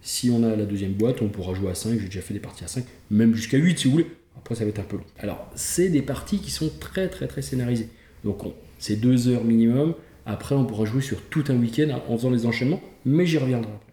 Si 0.00 0.30
on 0.30 0.42
a 0.44 0.56
la 0.56 0.64
deuxième 0.64 0.92
boîte, 0.92 1.20
on 1.20 1.28
pourra 1.28 1.52
jouer 1.52 1.72
à 1.72 1.74
5. 1.74 1.98
J'ai 2.00 2.06
déjà 2.06 2.22
fait 2.22 2.32
des 2.32 2.40
parties 2.40 2.64
à 2.64 2.68
5, 2.68 2.84
même 3.10 3.34
jusqu'à 3.34 3.58
8 3.58 3.78
si 3.78 3.84
vous 3.84 3.90
voulez. 3.92 4.06
Après, 4.42 4.54
ça 4.54 4.64
va 4.64 4.70
être 4.70 4.78
un 4.80 4.84
peu 4.84 4.96
long. 4.96 5.04
Alors, 5.18 5.50
c'est 5.54 5.88
des 5.88 6.02
parties 6.02 6.38
qui 6.38 6.50
sont 6.50 6.70
très, 6.80 7.08
très, 7.08 7.26
très 7.26 7.42
scénarisées. 7.42 7.88
Donc, 8.24 8.44
on- 8.44 8.54
c'est 8.78 8.96
deux 8.96 9.28
heures 9.28 9.44
minimum. 9.44 9.94
Après, 10.26 10.54
on 10.54 10.64
pourra 10.64 10.84
jouer 10.84 11.02
sur 11.02 11.20
tout 11.22 11.44
un 11.48 11.56
week-end 11.56 12.00
en 12.08 12.16
faisant 12.16 12.30
les 12.30 12.46
enchaînements, 12.46 12.80
mais 13.04 13.26
j'y 13.26 13.38
reviendrai 13.38 13.70
après. 13.72 13.92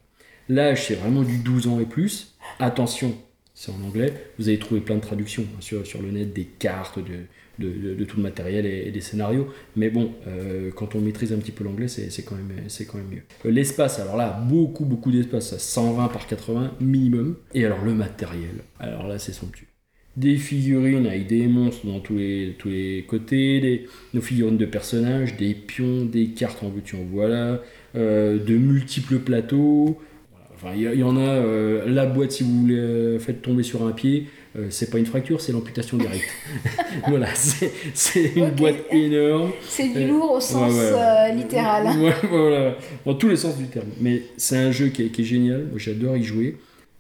L'âge, 0.49 0.87
c'est 0.87 0.95
vraiment 0.95 1.23
du 1.23 1.37
12 1.39 1.67
ans 1.67 1.79
et 1.79 1.85
plus. 1.85 2.35
Attention, 2.59 3.13
c'est 3.53 3.71
en 3.71 3.81
anglais. 3.85 4.13
Vous 4.39 4.47
allez 4.49 4.59
trouver 4.59 4.81
plein 4.81 4.95
de 4.95 5.01
traductions 5.01 5.43
hein, 5.43 5.57
sur, 5.61 5.85
sur 5.85 6.01
le 6.01 6.11
net, 6.11 6.33
des 6.33 6.45
cartes, 6.45 6.99
de, 6.99 7.25
de, 7.95 8.03
tout 8.05 8.17
le 8.17 8.23
matériel 8.23 8.65
et, 8.65 8.91
des 8.91 9.01
scénarios. 9.01 9.47
Mais 9.75 9.89
bon, 9.89 10.11
euh, 10.27 10.71
quand 10.75 10.95
on 10.95 11.01
maîtrise 11.01 11.33
un 11.33 11.37
petit 11.37 11.51
peu 11.51 11.63
l'anglais, 11.63 11.87
c'est 11.87 12.23
quand, 12.23 12.35
même- 12.35 12.67
quand 12.87 12.97
même 12.97 13.07
mieux. 13.09 13.23
Euh, 13.45 13.51
L'espace, 13.51 13.99
alors 13.99 14.15
là, 14.15 14.39
beaucoup, 14.47 14.85
beaucoup 14.85 15.11
d'espace, 15.11 15.53
à 15.53 15.59
120 15.59 16.07
par 16.07 16.27
80 16.27 16.73
minimum. 16.79 17.35
Et 17.53 17.65
alors 17.65 17.83
le 17.83 17.93
matériel, 17.93 18.63
alors 18.79 19.07
là, 19.07 19.19
c'est 19.19 19.33
somptueux. 19.33 19.67
Des 20.17 20.36
figurines 20.36 21.05
avec 21.05 21.27
des 21.27 21.45
monstres 21.45 21.86
dans 21.86 22.00
tous 22.00 22.17
les, 22.17 22.55
tous 22.57 22.69
les 22.69 23.05
côtés, 23.07 23.62
des, 23.62 23.86
nos 24.15 24.21
figurines 24.21 24.57
de 24.57 24.65
personnages, 24.65 25.38
des 25.38 25.53
pions, 25.53 26.05
des 26.05 26.29
cartes 26.29 26.63
en 26.63 26.69
veux-tu 26.69 26.95
en 26.95 27.03
voilà, 27.12 27.62
euh, 27.95 28.43
de 28.43 28.55
multiples 28.55 29.19
plateaux. 29.19 30.00
Enfin, 30.55 30.69
il 30.75 30.81
y, 30.81 31.03
en 31.03 31.17
a, 31.17 31.19
euh, 31.19 31.83
la 31.86 32.07
boîte, 32.07 32.31
si 32.31 32.43
vous 32.43 32.62
voulez 32.62 32.79
euh, 32.79 33.19
faites 33.19 33.43
tomber 33.43 33.62
sur 33.62 33.86
un 33.86 33.91
pied, 33.91 34.25
c'est 34.69 34.89
pas 34.89 34.97
une 34.97 35.05
fracture, 35.05 35.39
c'est 35.39 35.51
l'amputation 35.51 35.97
directe. 35.97 36.25
voilà, 37.07 37.27
c'est 37.36 38.31
une 38.36 38.50
boîte 38.50 38.91
énorme. 38.91 39.51
C'est 39.67 39.89
du 39.89 40.07
lourd 40.07 40.31
au 40.31 40.39
sens 40.39 40.74
ouais, 40.74 40.93
ouais. 40.93 41.36
littéral. 41.36 41.95
Ouais, 42.00 42.13
voilà, 42.27 42.75
dans 43.05 43.13
tous 43.13 43.29
les 43.29 43.36
sens 43.36 43.55
du 43.55 43.65
terme. 43.65 43.89
Mais 44.01 44.24
c'est 44.36 44.57
un 44.57 44.71
jeu 44.71 44.88
qui 44.88 45.03
est, 45.03 45.09
qui 45.09 45.21
est 45.21 45.25
génial, 45.25 45.67
moi 45.69 45.77
j'adore 45.77 46.17
y 46.17 46.24
jouer. 46.24 46.57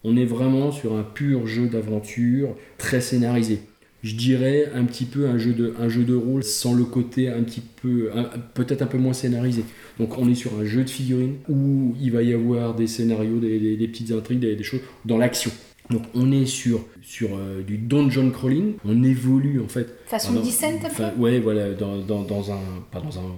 On 0.09 0.15
est 0.15 0.25
vraiment 0.25 0.71
sur 0.71 0.95
un 0.95 1.03
pur 1.03 1.45
jeu 1.47 1.67
d'aventure, 1.67 2.55
très 2.77 3.01
scénarisé. 3.01 3.59
Je 4.03 4.15
dirais 4.15 4.69
un 4.73 4.85
petit 4.85 5.05
peu 5.05 5.27
un 5.27 5.37
jeu 5.37 5.53
de, 5.53 5.73
un 5.79 5.89
jeu 5.89 6.03
de 6.03 6.15
rôle 6.15 6.43
sans 6.43 6.73
le 6.73 6.85
côté 6.85 7.29
un 7.29 7.41
petit 7.43 7.63
peu, 7.81 8.09
peut-être 8.53 8.81
un 8.83 8.85
peu 8.85 8.97
moins 8.99 9.13
scénarisé. 9.13 9.63
Donc 9.99 10.17
on 10.17 10.29
est 10.29 10.35
sur 10.35 10.51
un 10.59 10.63
jeu 10.65 10.83
de 10.83 10.89
figurines 10.89 11.35
où 11.49 11.93
il 11.99 12.11
va 12.11 12.21
y 12.21 12.33
avoir 12.33 12.75
des 12.75 12.87
scénarios, 12.87 13.39
des, 13.39 13.59
des- 13.59 13.75
des 13.75 13.87
petites 13.87 14.11
intrigues, 14.11 14.39
des, 14.39 14.55
des 14.55 14.63
choses 14.63 14.81
dans 15.03 15.17
l'action. 15.17 15.51
Donc 15.89 16.03
on 16.13 16.31
est 16.31 16.45
sur, 16.45 16.85
sur 17.01 17.29
euh, 17.35 17.63
du 17.63 17.77
dungeon 17.77 18.29
crawling, 18.29 18.73
on 18.85 19.03
évolue 19.03 19.59
en 19.59 19.67
fait 19.67 19.87
Façon 20.05 20.41
Descent, 20.41 20.67
un 20.85 20.89
peu? 20.89 21.21
Ouais, 21.21 21.39
voilà, 21.39 21.73
dans, 21.73 21.97
dans, 21.97 22.23
dans 22.23 22.51
un. 22.51 22.59
Pas 22.91 23.01
dans 23.01 23.17
un 23.19 23.35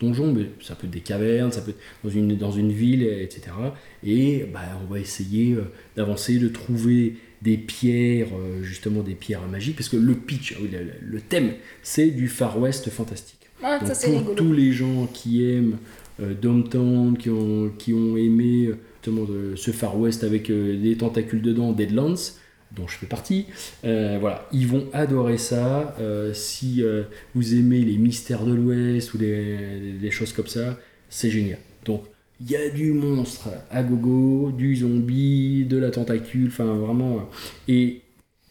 donjon, 0.00 0.32
mais 0.32 0.46
ça 0.60 0.74
peut 0.74 0.86
être 0.86 0.92
des 0.92 1.00
cavernes, 1.00 1.52
ça 1.52 1.60
peut 1.62 1.70
être 1.70 1.78
dans 2.04 2.10
une, 2.10 2.36
dans 2.36 2.50
une 2.52 2.70
ville, 2.72 3.02
etc. 3.02 3.42
Et 4.04 4.44
bah, 4.52 4.60
on 4.86 4.92
va 4.92 4.98
essayer 5.00 5.54
euh, 5.54 5.62
d'avancer, 5.96 6.38
de 6.38 6.48
trouver 6.48 7.14
des 7.42 7.56
pierres, 7.56 8.28
euh, 8.34 8.62
justement 8.62 9.02
des 9.02 9.14
pierres 9.14 9.46
magiques, 9.48 9.76
parce 9.76 9.88
que 9.88 9.96
le 9.96 10.14
pitch, 10.14 10.54
ah 10.58 10.62
le, 10.62 10.90
le 11.16 11.20
thème, 11.20 11.52
c'est 11.82 12.08
du 12.10 12.28
Far 12.28 12.58
West 12.58 12.88
fantastique. 12.90 13.38
Ah, 13.62 13.78
Donc, 13.78 13.94
ça 13.94 14.06
pour 14.08 14.18
rigolo. 14.18 14.34
tous 14.34 14.52
les 14.52 14.72
gens 14.72 15.06
qui 15.12 15.44
aiment 15.50 15.78
euh, 16.20 16.34
Dometown, 16.34 17.16
qui 17.16 17.30
ont, 17.30 17.70
qui 17.78 17.92
ont 17.94 18.16
aimé 18.16 18.66
euh, 18.66 18.76
justement 19.02 19.24
de- 19.24 19.54
ce 19.56 19.70
Far 19.70 19.98
West 19.98 20.24
avec 20.24 20.50
des 20.50 20.96
tentacules 20.98 21.42
dedans, 21.42 21.72
Deadlands, 21.72 22.14
dont 22.76 22.86
je 22.86 22.96
fais 22.96 23.06
partie, 23.06 23.46
euh, 23.84 24.18
voilà, 24.20 24.46
ils 24.52 24.68
vont 24.68 24.86
adorer 24.92 25.38
ça. 25.38 25.96
Euh, 25.98 26.32
si 26.34 26.82
euh, 26.82 27.04
vous 27.34 27.54
aimez 27.54 27.80
les 27.80 27.96
mystères 27.96 28.44
de 28.44 28.52
l'Ouest 28.52 29.14
ou 29.14 29.18
des, 29.18 30.10
choses 30.10 30.32
comme 30.32 30.46
ça, 30.46 30.78
c'est 31.08 31.30
génial. 31.30 31.58
Donc, 31.84 32.04
il 32.40 32.50
y 32.50 32.56
a 32.56 32.68
du 32.68 32.92
monstre 32.92 33.48
à 33.70 33.82
gogo, 33.82 34.52
du 34.52 34.76
zombie, 34.76 35.64
de 35.64 35.78
la 35.78 35.90
tentacule, 35.90 36.48
enfin 36.48 36.74
vraiment. 36.74 37.28
Et 37.66 38.02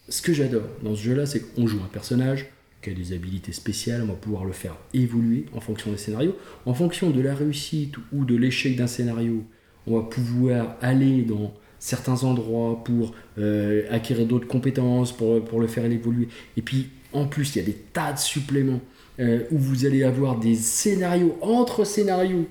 ce 0.08 0.22
que 0.22 0.32
j'adore 0.32 0.68
dans 0.82 0.96
ce 0.96 1.02
jeu-là, 1.02 1.26
c'est 1.26 1.40
qu'on 1.40 1.66
joue 1.66 1.80
un 1.84 1.88
personnage 1.88 2.46
qui 2.82 2.90
a 2.90 2.94
des 2.94 3.12
habilités 3.12 3.52
spéciales, 3.52 4.02
on 4.02 4.06
va 4.06 4.14
pouvoir 4.14 4.44
le 4.44 4.52
faire 4.52 4.76
évoluer 4.92 5.46
en 5.54 5.60
fonction 5.60 5.90
des 5.92 5.98
scénarios. 5.98 6.36
En 6.66 6.74
fonction 6.74 7.10
de 7.10 7.20
la 7.20 7.34
réussite 7.34 7.94
ou 8.12 8.24
de 8.24 8.36
l'échec 8.36 8.76
d'un 8.76 8.86
scénario, 8.88 9.44
on 9.86 9.98
va 9.98 10.02
pouvoir 10.02 10.76
aller 10.80 11.22
dans 11.22 11.54
certains 11.78 12.24
endroits 12.24 12.82
pour 12.84 13.14
euh, 13.38 13.84
acquérir 13.90 14.26
d'autres 14.26 14.46
compétences, 14.46 15.16
pour, 15.16 15.44
pour 15.44 15.60
le 15.60 15.66
faire 15.66 15.84
évoluer. 15.84 16.28
Et 16.56 16.62
puis, 16.62 16.88
en 17.12 17.26
plus, 17.26 17.54
il 17.54 17.58
y 17.58 17.62
a 17.62 17.64
des 17.64 17.76
tas 17.92 18.12
de 18.12 18.18
suppléments 18.18 18.80
euh, 19.18 19.44
où 19.50 19.58
vous 19.58 19.86
allez 19.86 20.02
avoir 20.04 20.38
des 20.38 20.54
scénarios 20.54 21.36
entre 21.40 21.84
scénarios 21.84 22.46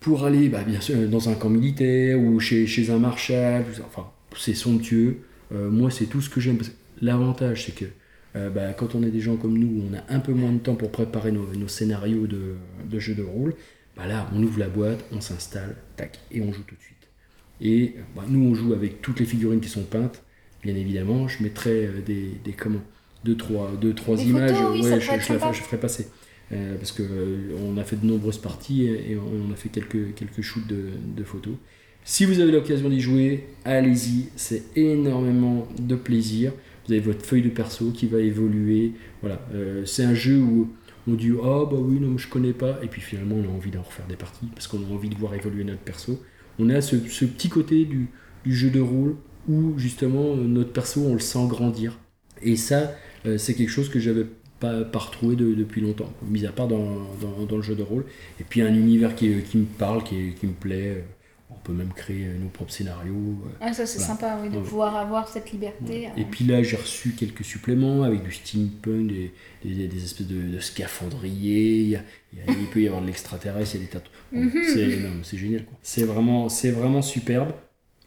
pour 0.00 0.24
aller, 0.24 0.48
bah, 0.48 0.62
bien 0.64 0.80
sûr, 0.80 1.08
dans 1.08 1.28
un 1.28 1.34
camp 1.34 1.50
militaire 1.50 2.18
ou 2.18 2.40
chez, 2.40 2.66
chez 2.66 2.90
un 2.90 2.98
marshal. 2.98 3.64
Enfin, 3.86 4.10
c'est 4.36 4.54
somptueux. 4.54 5.18
Euh, 5.52 5.70
moi, 5.70 5.90
c'est 5.90 6.06
tout 6.06 6.20
ce 6.20 6.30
que 6.30 6.40
j'aime. 6.40 6.58
L'avantage, 7.00 7.66
c'est 7.66 7.74
que 7.74 7.86
bah, 8.34 8.72
quand 8.72 8.96
on 8.96 9.04
est 9.04 9.10
des 9.10 9.20
gens 9.20 9.36
comme 9.36 9.56
nous, 9.56 9.84
on 9.88 9.96
a 9.96 10.12
un 10.12 10.18
peu 10.18 10.32
moins 10.32 10.52
de 10.52 10.58
temps 10.58 10.74
pour 10.74 10.90
préparer 10.90 11.30
nos, 11.30 11.46
nos 11.54 11.68
scénarios 11.68 12.26
de, 12.26 12.56
de 12.84 12.98
jeux 12.98 13.14
de 13.14 13.22
rôle. 13.22 13.54
Bah 13.96 14.08
là, 14.08 14.28
on 14.34 14.42
ouvre 14.42 14.58
la 14.58 14.68
boîte, 14.68 15.04
on 15.12 15.20
s'installe, 15.20 15.76
tac, 15.96 16.18
et 16.32 16.40
on 16.40 16.52
joue 16.52 16.62
tout 16.66 16.74
de 16.74 16.80
suite. 16.80 16.93
Et 17.64 17.94
bah, 18.14 18.24
nous, 18.28 18.40
on 18.48 18.54
joue 18.54 18.72
avec 18.74 19.02
toutes 19.02 19.20
les 19.20 19.26
figurines 19.26 19.60
qui 19.60 19.68
sont 19.68 19.84
peintes. 19.84 20.22
Bien 20.62 20.76
évidemment, 20.76 21.28
je 21.28 21.42
mettrai 21.42 21.86
euh, 21.86 22.00
des, 22.06 22.30
des 22.44 22.52
comment, 22.52 22.82
deux 23.24 23.36
trois, 23.36 23.72
deux, 23.80 23.94
trois 23.94 24.16
Des 24.16 24.24
images. 24.24 24.52
photos, 24.52 24.72
oui, 24.74 24.82
ouais, 24.82 25.00
je, 25.00 25.06
je 25.06 25.10
la 25.12 25.18
ferai- 25.20 25.54
je 25.54 25.62
ferai 25.62 25.78
passer. 25.78 26.08
Euh, 26.52 26.76
parce 26.76 26.92
que 26.92 27.02
euh, 27.02 27.76
a 27.80 27.84
fait 27.84 27.96
de 27.96 28.06
nombreuses 28.06 28.38
parties 28.38 28.84
et, 28.86 29.16
on 29.16 29.52
a 29.52 29.56
fait 29.56 29.70
quelques, 29.70 30.14
quelques 30.14 30.42
shoots 30.42 30.66
de, 30.66 30.90
de 31.16 31.24
photos. 31.24 31.54
Si 32.04 32.26
vous 32.26 32.40
avez 32.40 32.52
l'occasion 32.52 32.88
d'y 32.90 33.00
jouer, 33.00 33.46
allez-y, 33.64 34.28
c'est 34.36 34.62
énormément 34.76 35.66
de 35.78 35.96
plaisir. 35.96 36.52
Vous 36.86 36.92
avez 36.92 37.00
votre 37.00 37.24
feuille 37.24 37.42
de 37.42 37.48
perso 37.48 37.92
qui 37.92 38.06
va 38.06 38.18
évoluer. 38.20 38.92
Voilà, 39.22 39.40
euh, 39.54 39.86
c'est 39.86 40.04
un 40.04 40.14
jeu 40.14 40.38
où 40.38 40.74
on 41.06 41.14
dit 41.14 41.32
ah 41.42 41.64
bah 41.70 41.76
oui 41.78 41.98
non 42.00 42.16
je 42.16 42.28
connais 42.28 42.54
pas 42.54 42.78
et 42.82 42.86
puis 42.88 43.02
finalement 43.02 43.36
on 43.36 43.44
a 43.44 43.52
envie 43.54 43.70
d'en 43.70 43.82
refaire 43.82 44.06
des 44.06 44.16
parties 44.16 44.46
parce 44.54 44.66
qu'on 44.66 44.82
a 44.82 44.86
envie 44.94 45.10
de 45.10 45.14
voir 45.16 45.34
évoluer 45.34 45.64
notre 45.64 45.80
perso. 45.82 46.22
On 46.58 46.70
a 46.70 46.80
ce, 46.80 46.96
ce 47.08 47.24
petit 47.24 47.48
côté 47.48 47.84
du, 47.84 48.08
jeu 48.46 48.70
de 48.70 48.80
rôle 48.80 49.16
où 49.48 49.78
justement 49.78 50.36
euh, 50.36 50.44
notre 50.44 50.72
perso 50.72 51.00
on 51.02 51.14
le 51.14 51.20
sent 51.20 51.46
grandir. 51.48 51.98
Et 52.42 52.56
ça 52.56 52.92
euh, 53.26 53.38
c'est 53.38 53.54
quelque 53.54 53.70
chose 53.70 53.88
que 53.88 54.00
j'avais 54.00 54.26
pas, 54.60 54.84
pas 54.84 54.98
retrouvé 54.98 55.36
de- 55.36 55.54
depuis 55.54 55.80
longtemps, 55.80 56.12
mis 56.28 56.46
à 56.46 56.52
part 56.52 56.68
dans, 56.68 56.78
le 57.56 57.62
jeu 57.62 57.74
de 57.74 57.82
rôle. 57.82 58.04
Et 58.40 58.44
puis 58.44 58.62
un 58.62 58.74
univers 58.74 59.14
qui, 59.14 59.42
qui 59.42 59.58
me 59.58 59.64
parle, 59.64 60.04
qui 60.04 60.34
me 60.42 60.52
plaît. 60.52 61.04
On 61.56 61.66
peut 61.66 61.72
même 61.72 61.92
créer 61.94 62.26
nos 62.40 62.48
propres 62.48 62.72
scénarios. 62.72 63.14
euh, 63.14 63.48
Ah, 63.60 63.72
ça 63.72 63.86
c'est 63.86 63.98
Voilà. 63.98 64.14
sympa 64.14 64.38
oui, 64.42 64.50
de 64.50 64.56
Ouais. 64.56 64.62
pouvoir 64.62 64.96
avoir 64.96 65.28
cette 65.28 65.50
liberté. 65.52 66.08
et 66.16 66.24
puis 66.24 66.44
là, 66.44 66.62
j'ai 66.62 66.76
reçu 66.76 67.10
quelques 67.12 67.44
suppléments 67.44 68.02
avec 68.02 68.22
du 68.22 68.32
steampunk, 68.32 69.06
des, 69.08 69.32
des, 69.64 69.88
des 69.88 70.04
espèces 70.04 70.26
de, 70.26 70.40
de 70.42 70.58
scaphandriers. 70.60 71.80
Il, 71.80 71.88
y 71.88 71.96
a- 71.96 72.02
il 72.32 72.38
y 72.38 72.42
a- 72.42 72.52
il 72.60 72.66
peut 72.66 72.80
y 72.82 72.86
avoir 72.86 73.02
de 73.02 73.06
l'extraterrestre, 73.06 73.74
il 73.76 73.80
y 73.80 73.84
a 73.84 73.86
des 73.86 73.92
tas 73.92 73.98
de... 74.32 74.38
Mhm. 74.38 75.22
C'est 75.22 75.36
génial. 75.38 75.64
C'est 75.82 76.04
vraiment, 76.04 76.48
superbe. 77.02 77.52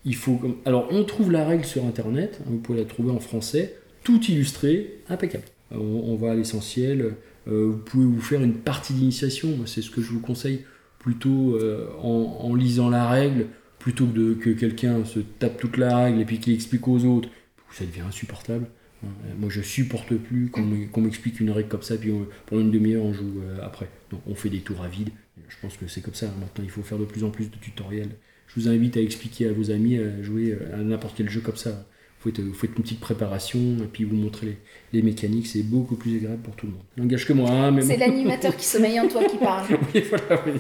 Il 0.06 0.16
faut 0.16 0.40
Alors, 0.66 0.88
on 0.92 1.04
trouve 1.04 1.32
la 1.32 1.46
règle 1.46 1.66
sur 1.66 1.86
Internet. 1.86 2.40
hein, 2.42 2.46
vous 2.50 2.58
pouvez 2.60 2.80
la 2.80 2.86
trouver 2.86 3.12
en 3.12 3.20
français, 3.20 3.76
tout 4.04 4.24
illustré, 4.26 5.00
impeccable. 5.10 5.44
Euh, 5.74 5.78
On, 5.80 6.14
on 6.14 6.16
va 6.16 6.32
à 6.32 6.36
l'essentiel. 6.36 7.16
euh, 7.48 7.68
vous 7.72 7.78
pouvez 7.78 8.06
vous 8.06 8.22
faire 8.22 8.42
une 8.44 8.54
partie 8.56 8.94
d'initiation. 8.94 9.50
C'est 9.66 9.82
ce 9.82 9.90
que 9.90 10.02
je 10.02 10.10
vous 10.12 10.20
conseille 10.20 10.62
plutôt 11.00 11.56
euh, 11.56 11.88
en, 12.02 12.54
lisant 12.56 12.90
la 12.90 13.08
règle 13.10 13.48
plutôt 13.80 14.08
que, 14.08 14.34
que 14.34 14.50
quelqu'un 14.50 15.06
se 15.06 15.20
tape 15.20 15.58
toute 15.58 15.78
la 15.78 15.96
règle 15.96 16.22
et 16.22 16.26
puis 16.26 16.40
qu'il 16.40 16.54
explique 16.54 16.88
aux 16.88 17.06
autres, 17.06 17.30
ça 17.72 17.86
devient 17.86 18.02
insupportable. 18.02 18.66
Hein. 19.04 19.10
Moi, 19.40 19.50
je 19.50 19.62
supporte 19.62 20.16
plus 20.16 20.50
qu'on 20.50 20.64
me- 20.64 20.88
qu'on 20.88 21.02
m'explique 21.02 21.40
une 21.40 21.52
règle 21.52 21.70
comme 21.70 21.84
ça, 21.84 21.96
puis 21.98 22.12
pendant 22.48 22.62
une 22.62 22.72
demi-heure, 22.72 23.04
on 23.04 23.14
joue 23.14 23.42
euh, 23.44 23.60
après. 23.64 23.88
Donc, 24.12 24.22
on 24.26 24.36
fait 24.36 24.50
des 24.50 24.60
tours 24.62 24.82
à 24.82 24.88
vide. 24.88 25.10
Je 25.48 25.56
pense 25.62 25.78
que 25.78 25.88
c'est 25.88 26.02
comme 26.02 26.16
ça. 26.16 26.26
Maintenant, 26.40 26.64
il 26.64 26.70
faut 26.72 26.82
faire 26.82 26.98
de 26.98 27.06
plus 27.06 27.24
en 27.24 27.30
plus 27.30 27.50
de 27.52 27.56
tutoriels. 27.58 28.10
Je 28.48 28.60
vous 28.60 28.68
invite 28.68 28.98
à 28.98 29.02
expliquer 29.02 29.48
à 29.50 29.54
vos 29.54 29.70
amis 29.72 29.98
à 29.98 30.24
jouer 30.24 30.52
euh, 30.60 30.80
à 30.80 30.84
n'importe 30.84 31.16
quel 31.16 31.30
jeu 31.30 31.42
comme 31.42 31.58
ça. 31.58 31.86
Vous 32.28 32.36
faites, 32.36 32.46
vous 32.46 32.54
faites 32.54 32.72
une 32.78 32.84
petite 32.84 33.00
préparation 33.00 33.60
et 33.60 33.88
puis 33.92 34.04
vous 34.04 34.16
montrez 34.16 34.46
les, 34.48 34.58
les 34.94 35.02
mécaniques. 35.02 35.48
C'est 35.48 35.64
beaucoup 35.64 35.96
plus 35.96 36.18
agréable 36.18 36.42
pour 36.42 36.56
tout 36.56 36.66
le 36.66 36.74
monde. 36.74 36.82
N'engage 36.98 37.26
que 37.26 37.34
moi, 37.34 37.50
hein, 37.50 37.76
C'est 37.82 37.98
l'animateur 37.98 38.56
qui 38.56 38.66
sommeille 38.66 39.00
en 39.00 39.08
toi 39.08 39.24
qui 39.24 39.38
parle. 39.38 39.66
oui, 39.94 40.04
voilà, 40.10 40.44
oui. 40.46 40.52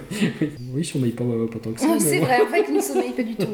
Oui, 0.41 0.49
oui 0.75 0.85
sommeille 0.85 1.11
pas, 1.11 1.25
pas 1.51 1.59
tant 1.59 1.71
que 1.71 1.79
ça. 1.79 1.87
Oh, 1.89 1.95
c'est 1.99 2.19
vrai, 2.19 2.41
en 2.41 2.47
fait, 2.47 2.65
il 2.67 2.75
ne 2.75 2.81
sommeille 2.81 3.13
pas 3.13 3.23
du 3.23 3.35
tout. 3.35 3.47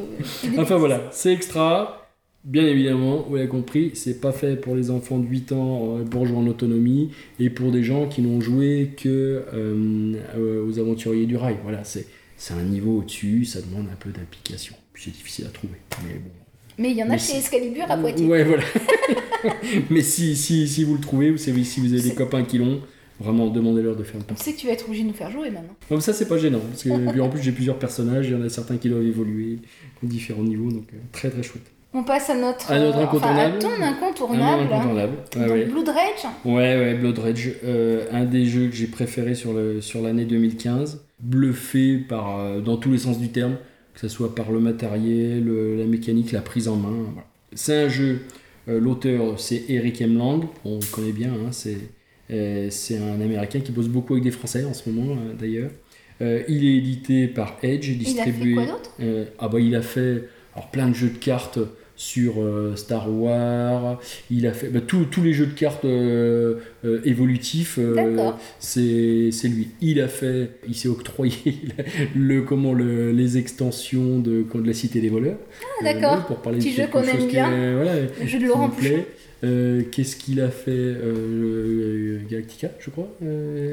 Enfin 0.57 0.77
voilà, 0.77 1.09
c'est 1.11 1.33
extra. 1.33 1.99
Bien 2.43 2.67
évidemment, 2.67 3.21
vous 3.21 3.37
l'avez 3.37 3.47
compris, 3.47 3.91
c'est 3.93 4.19
pas 4.19 4.33
fait 4.33 4.57
pour 4.57 4.75
les 4.75 4.91
enfants 4.91 5.17
de 5.17 5.25
8 5.25 5.53
ans 5.53 5.97
euh, 5.97 6.03
pour 6.03 6.25
jouer 6.25 6.35
en 6.35 6.45
autonomie 6.45 7.11
et 7.39 7.49
pour 7.49 7.71
des 7.71 7.83
gens 7.83 8.09
qui 8.09 8.21
n'ont 8.21 8.41
joué 8.41 8.91
que 8.97 9.45
euh, 9.53 10.13
euh, 10.35 10.67
aux 10.67 10.77
aventuriers 10.77 11.25
du 11.25 11.37
rail. 11.37 11.57
Voilà, 11.63 11.85
c'est 11.85 12.05
un 12.51 12.63
niveau 12.63 12.97
au-dessus, 12.97 13.45
ça 13.45 13.61
demande 13.61 13.87
un 13.89 13.95
peu 13.95 14.09
d'application. 14.09 14.75
C'est 14.95 15.11
difficile 15.11 15.45
à 15.45 15.49
trouver. 15.49 15.77
Mais 16.05 16.15
bon. 16.15 16.42
Mais 16.77 16.91
il 16.91 16.97
y 16.97 17.03
en 17.03 17.09
a 17.09 17.17
chez 17.17 17.37
Excalibur 17.37 17.85
à 17.89 17.97
Poitiers. 17.97 18.25
Ouais, 18.27 18.43
voilà. 18.43 18.63
Mais 19.89 20.01
si, 20.01 20.35
si, 20.35 20.67
si 20.67 20.83
vous 20.83 20.95
le 20.95 21.01
trouvez, 21.01 21.31
ou 21.31 21.37
si 21.37 21.51
vous 21.51 21.93
avez 21.93 22.01
des 22.01 22.15
copains 22.15 22.43
qui 22.43 22.57
l'ont, 22.57 22.79
vraiment 23.19 23.47
demandez-leur 23.47 23.95
de 23.95 24.03
faire 24.03 24.15
le 24.17 24.23
On 24.23 24.27
partie. 24.27 24.43
sait 24.43 24.53
que 24.53 24.59
tu 24.59 24.67
vas 24.67 24.73
être 24.73 24.85
obligé 24.85 25.03
de 25.03 25.09
nous 25.09 25.13
faire 25.13 25.31
jouer 25.31 25.49
maintenant. 25.49 25.99
Ça, 25.99 26.13
c'est 26.13 26.27
pas 26.27 26.37
gênant. 26.37 26.59
Parce 26.59 26.83
que, 26.83 27.19
en 27.21 27.29
plus, 27.29 27.41
j'ai 27.41 27.51
plusieurs 27.51 27.77
personnages, 27.77 28.27
il 28.27 28.33
y 28.33 28.35
en 28.35 28.41
a 28.41 28.49
certains 28.49 28.77
qui 28.77 28.89
doivent 28.89 29.05
évoluer 29.05 29.59
à 30.01 30.05
différents 30.05 30.43
niveaux, 30.43 30.71
donc 30.71 30.85
euh, 30.93 30.97
très 31.11 31.29
très 31.29 31.43
chouette. 31.43 31.63
On 31.95 32.03
passe 32.03 32.31
à 32.31 32.35
notre, 32.35 32.71
À 32.71 32.79
notre 32.79 32.97
euh, 32.97 33.03
enfin, 33.03 33.27
à 33.35 33.45
incontournable. 33.45 33.59
ton 33.59 33.83
incontournable. 33.83 34.63
incontournable. 34.63 35.13
Ouais. 35.37 35.65
Blood 35.65 35.89
Rage. 35.89 36.33
Ouais, 36.43 36.53
ouais, 36.75 36.93
Blood 36.95 37.19
Rage, 37.19 37.51
euh, 37.63 38.05
un 38.11 38.25
des 38.25 38.45
jeux 38.45 38.67
que 38.67 38.75
j'ai 38.75 38.87
préféré 38.87 39.35
sur 39.35 39.53
l'année 40.01 40.25
2015, 40.25 41.05
bluffé 41.19 41.97
par 41.97 42.39
euh, 42.39 42.61
dans 42.61 42.77
tous 42.77 42.91
les 42.91 42.97
sens 42.97 43.19
du 43.19 43.29
terme, 43.29 43.57
que 43.93 43.99
ce 43.99 44.07
soit 44.07 44.33
par 44.35 44.51
le 44.51 44.59
matériel, 44.59 45.43
le- 45.43 45.75
la 45.77 45.85
mécanique, 45.85 46.31
la 46.31 46.41
prise 46.41 46.67
en 46.67 46.75
main. 46.75 46.93
voilà. 47.13 47.27
C'est 47.53 47.83
un 47.85 47.89
jeu. 47.89 48.21
euh, 48.67 48.79
L'auteur 48.79 49.39
c'est 49.39 49.63
Eric 49.69 50.01
M. 50.01 50.17
Lang, 50.17 50.43
on 50.65 50.75
le 50.79 50.91
connaît 50.91 51.11
bien, 51.11 51.33
hein, 51.33 51.51
c'est 51.51 51.77
euh, 52.31 52.67
c'est 52.71 52.97
un 52.97 53.19
Américain 53.21 53.59
qui 53.59 53.71
bosse 53.71 53.89
beaucoup 53.89 54.13
avec 54.13 54.23
des 54.23 54.31
Français 54.31 54.63
en 54.63 54.73
ce 54.73 54.89
moment 54.89 55.13
euh, 55.19 55.33
d'ailleurs. 55.33 55.71
Euh, 56.21 56.41
il 56.47 56.63
est 56.65 56.77
édité 56.77 57.27
par 57.27 57.57
Edge, 57.63 57.89
Il 57.89 57.95
a 57.95 57.97
fait 57.97 58.03
distribué. 58.31 58.53
quoi 58.53 58.65
d'autre? 58.65 58.91
Euh, 59.01 59.25
ah 59.39 59.47
bah 59.49 59.59
il 59.59 59.75
a 59.75 59.81
fait 59.81 60.23
alors, 60.55 60.69
plein 60.71 60.87
de 60.87 60.93
jeux 60.95 61.09
de 61.09 61.17
cartes 61.17 61.59
sur 61.95 62.41
euh, 62.41 62.75
Star 62.75 63.11
Wars, 63.11 63.99
il 64.31 64.47
a 64.47 64.53
fait 64.53 64.67
bah, 64.69 64.79
tous 64.81 65.05
les 65.23 65.33
jeux 65.33 65.45
de 65.45 65.53
cartes 65.53 65.85
euh, 65.85 66.55
euh, 66.85 67.01
évolutifs, 67.05 67.77
c'est 68.59 69.47
lui. 69.47 69.67
Il 69.81 70.01
a 70.01 70.07
fait, 70.07 70.51
il 70.67 70.75
s'est 70.75 70.87
octroyé 70.87 71.35
le, 72.15 72.41
comment, 72.41 72.73
le, 72.73 73.11
les 73.11 73.37
extensions 73.37 74.19
de, 74.19 74.43
de 74.53 74.67
la 74.67 74.73
Cité 74.73 75.01
des 75.01 75.09
voleurs. 75.09 75.37
Ah, 75.81 75.83
d'accord. 75.83 76.25
Pour 76.25 76.37
parler 76.37 76.59
Petit 76.59 76.71
de 76.71 76.75
jeu 76.83 76.87
qu'on 76.91 77.03
aime 77.03 77.27
bien. 77.27 77.51
est- 77.51 77.73
voilà, 77.75 77.93
Le 78.21 78.27
jeu 78.27 78.39
de 78.39 78.45
Laurent. 78.45 78.71
Euh, 79.43 79.81
Qu'est-ce 79.91 80.15
qu'il 80.15 80.39
a 80.39 80.49
fait 80.49 80.71
euh, 80.71 82.19
Galactica, 82.29 82.69
je 82.79 82.89
crois. 82.89 83.09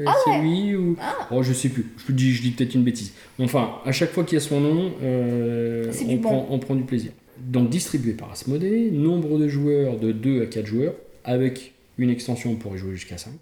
Ah 0.05 0.13
c'est 0.25 0.31
ouais. 0.31 0.41
lui 0.41 0.75
ou 0.75 0.97
Ah. 1.01 1.27
Oh, 1.31 1.41
je 1.43 1.53
sais 1.53 1.69
plus. 1.69 1.85
Je 2.07 2.11
dis, 2.11 2.31
je 2.33 2.41
dis 2.41 2.51
peut-être 2.51 2.75
une 2.75 2.83
bêtise. 2.83 3.13
Enfin, 3.39 3.75
à 3.85 3.91
chaque 3.93 4.11
fois 4.11 4.25
qu'il 4.25 4.37
y 4.37 4.41
a 4.41 4.43
son 4.43 4.59
nom, 4.59 4.91
on, 5.01 6.05
du 6.07 6.15
bon. 6.17 6.21
prend, 6.21 6.47
on 6.49 6.59
prend 6.59 6.75
du 6.75 6.83
plaisir. 6.83 7.11
Donc 7.51 7.69
distribué 7.69 8.13
par 8.13 8.31
Asmodée, 8.31 8.91
nombre 8.91 9.37
de 9.37 9.49
joueurs 9.49 9.99
de 9.99 10.13
2 10.13 10.43
à 10.43 10.45
4 10.45 10.65
joueurs, 10.65 10.95
avec 11.25 11.73
une 11.97 12.09
extension 12.09 12.55
pour 12.55 12.73
y 12.75 12.77
jouer 12.77 12.93
jusqu'à 12.93 13.17
5. 13.17 13.33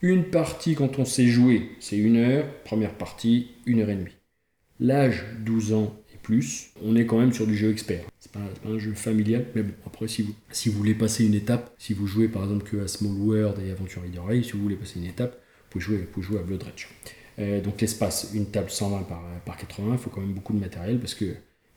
Une 0.00 0.22
partie 0.22 0.76
quand 0.76 1.00
on 1.00 1.04
sait 1.04 1.26
jouer, 1.26 1.70
c'est 1.80 1.96
une 1.96 2.18
heure. 2.18 2.44
Première 2.62 2.94
partie, 2.94 3.48
une 3.66 3.80
heure 3.80 3.90
et 3.90 3.96
demie. 3.96 4.16
L'âge, 4.78 5.24
12 5.44 5.72
ans 5.72 5.92
et 6.14 6.18
plus, 6.18 6.70
on 6.84 6.94
est 6.94 7.04
quand 7.04 7.18
même 7.18 7.32
sur 7.32 7.48
du 7.48 7.56
jeu 7.56 7.72
expert. 7.72 8.04
C'est 8.20 8.30
pas, 8.30 8.38
pas 8.62 8.68
un 8.68 8.78
jeu 8.78 8.92
familial, 8.94 9.44
mais 9.56 9.64
bon, 9.64 9.74
après, 9.86 10.06
si 10.06 10.22
vous, 10.22 10.34
si 10.52 10.68
vous 10.68 10.78
voulez 10.78 10.94
passer 10.94 11.26
une 11.26 11.34
étape, 11.34 11.74
si 11.78 11.94
vous 11.94 12.06
jouez 12.06 12.28
par 12.28 12.44
exemple 12.44 12.62
que 12.62 12.76
à 12.76 12.86
Small 12.86 13.14
World 13.14 13.60
et 13.66 13.72
Aventurier 13.72 14.10
d'Oreille, 14.10 14.44
si 14.44 14.52
vous 14.52 14.62
voulez 14.62 14.76
passer 14.76 15.00
une 15.00 15.06
étape, 15.06 15.32
vous 15.34 15.70
pouvez 15.70 15.84
jouer, 15.84 15.96
vous 15.96 16.06
pouvez 16.12 16.26
jouer 16.26 16.38
à 16.38 16.42
Blood 16.44 16.62
Rage. 16.62 16.88
Euh, 17.40 17.60
donc 17.60 17.80
l'espace, 17.80 18.30
une 18.34 18.46
table 18.46 18.70
120 18.70 19.02
par, 19.02 19.20
par 19.44 19.56
80, 19.56 19.88
il 19.94 19.98
faut 19.98 20.10
quand 20.10 20.20
même 20.20 20.32
beaucoup 20.32 20.52
de 20.52 20.60
matériel 20.60 21.00
parce 21.00 21.16
que, 21.16 21.34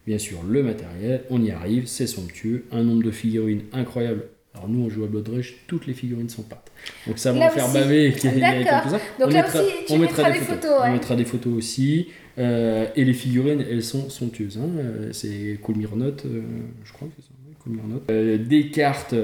bien 0.07 0.17
sûr, 0.17 0.43
le 0.47 0.63
matériel, 0.63 1.21
on 1.29 1.41
y 1.41 1.51
arrive, 1.51 1.87
c'est 1.87 2.07
somptueux, 2.07 2.65
un 2.71 2.83
nombre 2.83 3.03
de 3.03 3.11
figurines 3.11 3.61
incroyable. 3.73 4.23
Alors 4.53 4.69
nous, 4.69 4.85
on 4.85 4.89
joue 4.89 5.03
à 5.03 5.07
Blood 5.07 5.27
Rage, 5.27 5.55
toutes 5.67 5.85
les 5.85 5.93
figurines 5.93 6.29
sont 6.29 6.43
pattes. 6.43 6.71
Donc 7.07 7.17
ça 7.19 7.33
va 7.33 7.47
en 7.47 7.49
faire 7.49 7.67
baver. 7.73 8.11
D'accord. 8.11 8.91
Donc 8.91 8.99
On 9.19 9.27
là 9.27 9.41
mettra- 9.43 9.61
aussi, 9.61 9.71
tu 9.87 9.93
on 9.93 9.97
mettra 9.97 10.31
des 10.31 10.39
photos, 10.39 10.71
ouais. 10.71 10.87
On 10.89 10.93
mettra 10.93 11.15
des 11.17 11.25
photos 11.25 11.53
aussi. 11.53 12.07
Euh, 12.37 12.85
et 12.95 13.03
les 13.05 13.13
figurines, 13.13 13.65
elles 13.69 13.83
sont 13.83 14.09
somptueuses. 14.09 14.57
hein. 14.57 14.69
Euh, 14.77 15.09
C'est 15.11 15.57
Cool 15.61 15.75
Mirnote, 15.77 16.23
euh, 16.25 16.41
je 16.85 16.93
crois 16.93 17.07
que 17.07 17.13
c'est 17.17 17.23
ça. 17.23 17.31
oui, 17.47 17.53
Cool 17.63 17.73
Mirnote. 17.73 18.03
Euh, 18.11 18.37
des 18.37 18.69
cartes 18.69 19.15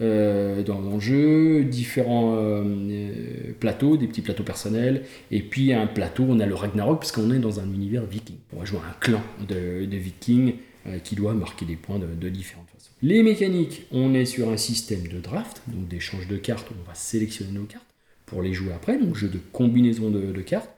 euh, 0.00 0.62
dans, 0.62 0.80
le 0.80 0.98
jeu, 0.98 1.62
différents 1.64 2.36
euh, 2.38 3.52
plateaux, 3.58 3.98
des 3.98 4.06
petits 4.06 4.22
plateaux 4.22 4.44
personnels. 4.44 5.02
Et 5.30 5.42
puis 5.42 5.74
un 5.74 5.86
plateau, 5.86 6.24
on 6.26 6.40
a 6.40 6.46
le 6.46 6.54
Ragnarok, 6.54 7.00
parce 7.00 7.12
qu'on 7.12 7.30
est 7.30 7.38
dans 7.38 7.60
un 7.60 7.66
univers 7.70 8.04
viking. 8.06 8.36
On 8.54 8.60
va 8.60 8.64
jouer 8.64 8.78
un 8.78 8.94
clan 8.98 9.22
de, 9.46 9.84
vikings 9.84 10.54
euh, 10.86 10.98
qui 11.00 11.16
doit 11.16 11.34
marquer 11.34 11.66
des 11.66 11.76
points 11.76 11.98
de, 11.98 12.28
différentes 12.30 12.68
façons. 12.70 12.90
Les 13.02 13.22
mécaniques, 13.22 13.82
on 13.92 14.14
est 14.14 14.24
sur 14.24 14.48
un 14.48 14.56
système 14.56 15.06
de 15.06 15.20
draft, 15.20 15.60
donc 15.66 15.86
d'échange 15.88 16.26
de 16.28 16.36
cartes, 16.36 16.68
on 16.70 16.88
va 16.88 16.94
sélectionner 16.94 17.52
nos 17.52 17.64
cartes 17.64 17.84
pour 18.24 18.40
les 18.40 18.54
jouer 18.54 18.72
après, 18.72 18.98
donc 18.98 19.16
jeu 19.16 19.28
de 19.28 19.38
combinaison 19.52 20.10
de, 20.10 20.32
de 20.32 20.40
cartes. 20.40 20.70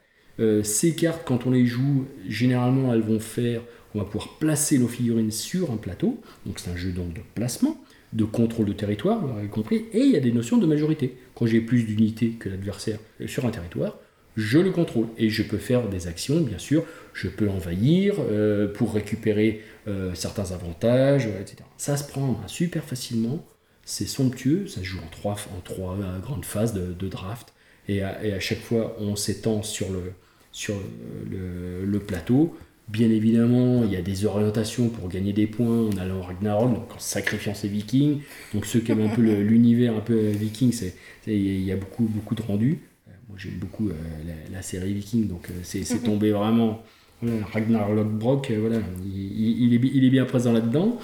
Ces 0.65 0.97
cartes, 0.97 1.23
quand 1.25 1.47
on 1.47 1.53
les 1.53 1.67
joue, 1.67 2.07
généralement, 2.27 2.93
elles 2.93 3.03
vont 3.03 3.21
faire, 3.21 3.61
on 3.95 3.99
va 3.99 4.05
pouvoir 4.05 4.39
placer 4.39 4.79
nos 4.79 4.89
figurines 4.89 5.31
sur 5.31 5.71
un 5.71 5.77
plateau, 5.77 6.21
donc 6.47 6.59
c'est 6.59 6.71
un 6.71 6.77
jeu 6.77 6.91
donc 6.91 7.13
de 7.13 7.21
placement, 7.35 7.77
de 8.13 8.25
contrôle 8.25 8.67
de 8.67 8.73
territoire, 8.73 9.21
vous 9.21 9.29
l'aurez 9.29 9.47
compris, 9.47 9.87
et 9.93 10.01
il 10.01 10.11
y 10.11 10.17
a 10.17 10.21
des 10.21 10.33
notions 10.33 10.59
de 10.59 10.67
majorité. 10.67 11.17
Quand 11.35 11.47
j'ai 11.47 11.61
plus 11.61 11.85
d'unités 11.85 12.31
que 12.31 12.49
l'adversaire 12.49 12.99
sur 13.27 13.47
un 13.47 13.51
territoire, 13.51 13.97
je 14.37 14.59
le 14.59 14.71
contrôle 14.71 15.09
et 15.19 15.29
je 15.29 15.43
peux 15.43 15.59
faire 15.59 15.89
des 15.89 16.07
actions, 16.07 16.41
bien 16.41 16.59
sûr. 16.59 16.85
Je 17.13 17.29
peux 17.29 17.49
envahir 17.49 18.15
euh, 18.19 18.73
pour 18.73 18.95
récupérer 18.95 19.61
euh, 19.89 20.15
certains 20.15 20.53
avantages, 20.53 21.27
euh, 21.27 21.41
etc. 21.41 21.57
Ça 21.77 21.97
se 21.97 22.09
prend 22.09 22.41
super 22.47 22.85
facilement. 22.85 23.45
C'est 23.85 24.07
somptueux. 24.07 24.67
Ça 24.67 24.81
se 24.81 24.85
joue 24.85 25.01
en 25.01 25.11
trois, 25.11 25.37
en 25.57 25.61
trois 25.61 25.97
euh, 26.01 26.19
grandes 26.21 26.45
phases 26.45 26.73
de, 26.73 26.93
de 26.93 27.09
draft. 27.09 27.53
Et 27.89 28.03
à, 28.03 28.39
chaque 28.39 28.61
fois, 28.61 28.97
on 29.01 29.17
s'étend 29.17 29.65
sur, 29.65 29.89
le 29.91 31.99
plateau. 31.99 32.57
Bien 32.93 33.11
évidemment, 33.11 33.85
il 33.85 33.93
y 33.93 33.97
a 33.97 34.03
des 34.03 34.27
orientations 34.27 34.91
pour 34.91 35.09
gagner 35.09 35.33
des 35.33 35.47
points 35.47 35.87
en 35.89 35.97
allant 35.97 36.19
au 36.19 36.23
Ragnarok, 36.23 36.75
donc 36.75 36.95
en 36.95 36.99
sacrifiant 36.99 37.55
ses 37.55 37.69
vikings. 37.69 38.21
Donc 38.53 38.67
ceux 38.67 38.81
qui 38.81 38.93
aiment 38.93 39.01
un 39.03 39.09
peu 39.09 39.23
l'univers 39.41 39.97
un 39.97 40.01
peu 40.01 40.15
euh, 40.15 40.33
viking, 40.33 40.73
c'est 40.73 40.95
il 41.27 41.63
y 41.63 41.73
a 41.73 41.77
beaucoup, 41.77 42.05
beaucoup 42.05 42.35
de 42.35 42.43
rendus. 42.43 42.81
Euh, 43.09 43.13
Moi 43.31 43.39
j'aime 43.39 43.55
beaucoup 43.59 43.89
euh, 43.89 43.95
la, 44.27 44.57
la 44.57 44.63
série 44.63 44.93
Viking, 44.93 45.27
donc 45.29 45.49
euh, 45.51 45.55
c'est 45.63 45.85
c'est 45.85 46.01
tombé 46.01 46.33
vraiment. 46.33 46.83
Voilà, 47.23 47.47
Ragnar 47.47 47.93
Lothbrok, 47.93 48.51
euh, 48.51 48.59
voilà, 48.61 48.81
il, 49.07 49.73
est, 49.75 49.81
il 49.95 50.05
est 50.05 50.11
bien 50.11 50.25
présent 50.27 50.53
là-dedans. 50.53 50.99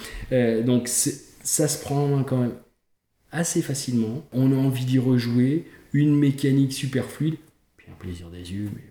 Donc 0.64 0.88
ça 0.88 1.68
se 1.68 1.80
prend 1.80 2.04
en 2.04 2.08
main 2.08 2.24
quand 2.24 2.38
même 2.38 2.54
assez 3.32 3.62
facilement. 3.62 4.24
On 4.32 4.52
a 4.52 4.56
envie 4.56 4.84
d'y 4.86 4.98
rejouer, 4.98 5.66
une 5.94 6.16
mécanique 6.16 6.72
super 6.74 7.06
fluide, 7.06 7.36
puis 7.76 7.88
un 7.90 7.96
plaisir 7.96 8.30
des 8.30 8.52
yeux. 8.52 8.70
Mais, 8.74 8.82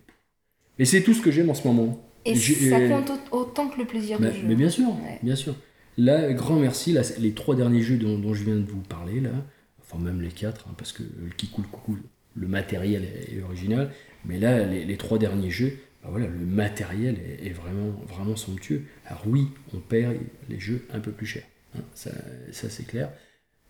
mais 0.78 0.84
c'est 0.86 1.02
tout 1.02 1.14
ce 1.14 1.22
que 1.22 1.30
j'aime 1.30 1.50
en 1.50 1.54
ce 1.54 1.66
moment. 1.68 2.07
Et 2.24 2.34
ça 2.34 2.78
euh, 2.78 2.88
compte 2.88 3.10
au- 3.32 3.36
autant 3.38 3.68
que 3.68 3.78
le 3.78 3.86
plaisir 3.86 4.20
mais, 4.20 4.30
du 4.30 4.40
jeu. 4.40 4.46
mais 4.46 4.54
bien 4.54 4.68
sûr, 4.70 4.88
Ouais. 4.88 5.18
bien 5.22 5.36
sûr. 5.36 5.54
Là, 5.96 6.32
grand 6.32 6.56
merci. 6.58 6.92
Là, 6.92 7.02
les 7.18 7.32
trois 7.32 7.56
derniers 7.56 7.82
jeux 7.82 7.96
dont, 7.98 8.18
dont 8.18 8.34
je 8.34 8.44
viens 8.44 8.56
de 8.56 8.64
vous 8.70 8.80
parler, 8.82 9.20
là, 9.20 9.30
enfin 9.80 9.98
même 10.02 10.20
les 10.20 10.30
quatre, 10.30 10.66
hein, 10.68 10.74
parce 10.76 10.92
que 10.92 11.02
le 11.02 11.30
qui 11.36 11.48
coule 11.48 11.66
coucou, 11.66 11.98
le 12.36 12.48
matériel 12.48 13.04
est, 13.04 13.36
est 13.38 13.42
original. 13.42 13.90
Mais 14.24 14.38
là, 14.38 14.64
les, 14.64 14.84
les 14.84 14.96
trois 14.96 15.18
derniers 15.18 15.50
jeux, 15.50 15.72
bah 16.02 16.08
voilà, 16.10 16.26
le 16.26 16.46
matériel 16.46 17.16
est, 17.18 17.46
est 17.46 17.50
vraiment, 17.52 17.90
vraiment 18.08 18.36
somptueux. 18.36 18.82
Alors 19.06 19.24
oui, 19.26 19.48
on 19.74 19.78
perd 19.78 20.16
les 20.48 20.60
jeux 20.60 20.86
un 20.92 21.00
peu 21.00 21.10
plus 21.12 21.26
chers, 21.26 21.46
hein, 21.76 21.80
ça, 21.94 22.10
ça 22.52 22.70
c'est 22.70 22.86
clair. 22.86 23.10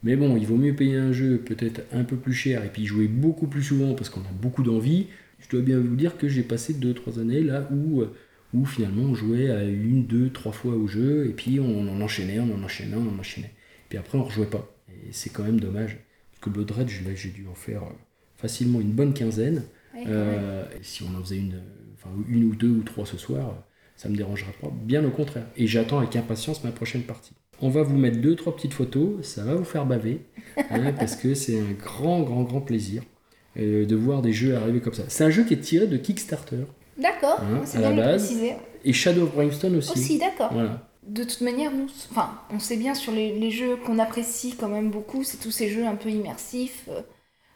Mais 0.02 0.16
bon, 0.16 0.36
il 0.36 0.46
vaut 0.46 0.56
mieux 0.56 0.74
payer 0.76 0.96
un 0.96 1.12
jeu 1.12 1.38
peut-être 1.38 1.82
un 1.92 2.04
peu 2.04 2.16
plus 2.16 2.32
cher 2.34 2.64
et 2.64 2.68
puis 2.68 2.86
jouer 2.86 3.08
beaucoup 3.08 3.48
plus 3.48 3.62
souvent 3.62 3.94
parce 3.94 4.10
qu'on 4.10 4.20
a 4.20 4.32
beaucoup 4.40 4.62
d'envie. 4.62 5.06
Je 5.40 5.48
dois 5.48 5.60
bien 5.62 5.78
vous 5.80 5.96
dire 5.96 6.16
que 6.18 6.28
j'ai 6.28 6.42
passé 6.42 6.74
2-3 6.74 7.18
années 7.20 7.42
là 7.42 7.68
où, 7.72 8.02
euh, 8.02 8.14
où 8.54 8.64
finalement 8.64 9.02
on 9.02 9.14
jouait 9.14 9.50
à 9.50 9.64
une, 9.64 10.06
deux, 10.06 10.30
trois 10.30 10.52
fois 10.52 10.74
au 10.74 10.86
jeu 10.86 11.26
et 11.28 11.32
puis 11.32 11.60
on 11.60 11.88
en 11.88 12.00
enchaînait, 12.00 12.38
on 12.40 12.54
en 12.54 12.62
enchaînait, 12.64 12.96
on 12.96 13.08
en 13.14 13.18
enchaînait. 13.18 13.52
Puis 13.88 13.98
après 13.98 14.18
on 14.18 14.24
rejouait 14.24 14.46
pas. 14.46 14.74
Et 14.88 15.12
c'est 15.12 15.30
quand 15.30 15.42
même 15.44 15.60
dommage. 15.60 15.98
Parce 16.32 16.40
que 16.42 16.50
Blood 16.50 16.70
Rage, 16.70 17.02
là 17.04 17.14
j'ai 17.14 17.30
dû 17.30 17.46
en 17.48 17.54
faire 17.54 17.82
euh, 17.84 17.92
facilement 18.36 18.80
une 18.80 18.92
bonne 18.92 19.12
quinzaine. 19.14 19.64
Ouais, 19.94 20.04
Euh, 20.06 20.64
et 20.78 20.82
si 20.82 21.02
on 21.02 21.14
en 21.18 21.22
faisait 21.22 21.38
une, 21.38 21.54
euh, 21.54 21.94
enfin, 21.94 22.10
une 22.28 22.44
ou 22.44 22.54
deux 22.54 22.68
ou 22.70 22.82
trois 22.82 23.06
ce 23.06 23.16
soir, 23.18 23.64
Ça 23.96 24.08
me 24.08 24.14
dérangera 24.16 24.52
pas, 24.60 24.70
bien 24.70 25.04
au 25.04 25.10
contraire. 25.10 25.46
Et 25.56 25.66
j'attends 25.66 25.98
avec 25.98 26.14
impatience 26.14 26.62
ma 26.62 26.70
prochaine 26.70 27.02
partie. 27.02 27.32
On 27.60 27.68
va 27.68 27.82
vous 27.82 27.96
mettre 27.98 28.20
deux, 28.20 28.36
trois 28.36 28.54
petites 28.54 28.74
photos, 28.74 29.26
ça 29.26 29.44
va 29.44 29.56
vous 29.56 29.64
faire 29.64 29.86
baver, 29.86 30.20
hein, 30.70 30.92
parce 30.92 31.16
que 31.16 31.34
c'est 31.34 31.58
un 31.58 31.72
grand, 31.72 32.22
grand, 32.22 32.44
grand 32.44 32.60
plaisir 32.60 33.02
euh, 33.58 33.86
de 33.86 33.96
voir 33.96 34.22
des 34.22 34.32
jeux 34.32 34.54
arriver 34.56 34.80
comme 34.80 34.94
ça. 34.94 35.04
C'est 35.08 35.24
un 35.24 35.30
jeu 35.30 35.44
qui 35.44 35.54
est 35.54 35.60
tiré 35.60 35.86
de 35.88 35.96
Kickstarter 35.96 36.64
D'accord, 36.98 37.40
Hein, 37.40 37.60
c'est 37.64 37.78
bien 37.78 37.92
préciser. 38.02 38.52
et 38.84 38.92
Shadow 38.92 39.22
of 39.22 39.34
Brimstone 39.34 39.76
aussi. 39.76 39.92
Aussi, 39.92 40.18
d'accord. 40.18 40.50
Voilà. 40.52 40.82
De 41.06 41.22
toute 41.24 41.40
manière, 41.40 41.70
nous, 41.70 41.86
enfin, 42.10 42.30
on 42.52 42.58
sait 42.58 42.76
bien 42.76 42.94
sur 42.94 43.12
les, 43.12 43.38
les 43.38 43.50
jeux 43.50 43.76
qu'on 43.76 43.98
apprécie 43.98 44.54
quand 44.58 44.68
même 44.68 44.90
beaucoup, 44.90 45.24
c'est 45.24 45.38
tous 45.38 45.50
ces 45.50 45.68
jeux 45.68 45.86
un 45.86 45.94
peu 45.94 46.10
immersifs, 46.10 46.84
euh, 46.90 47.00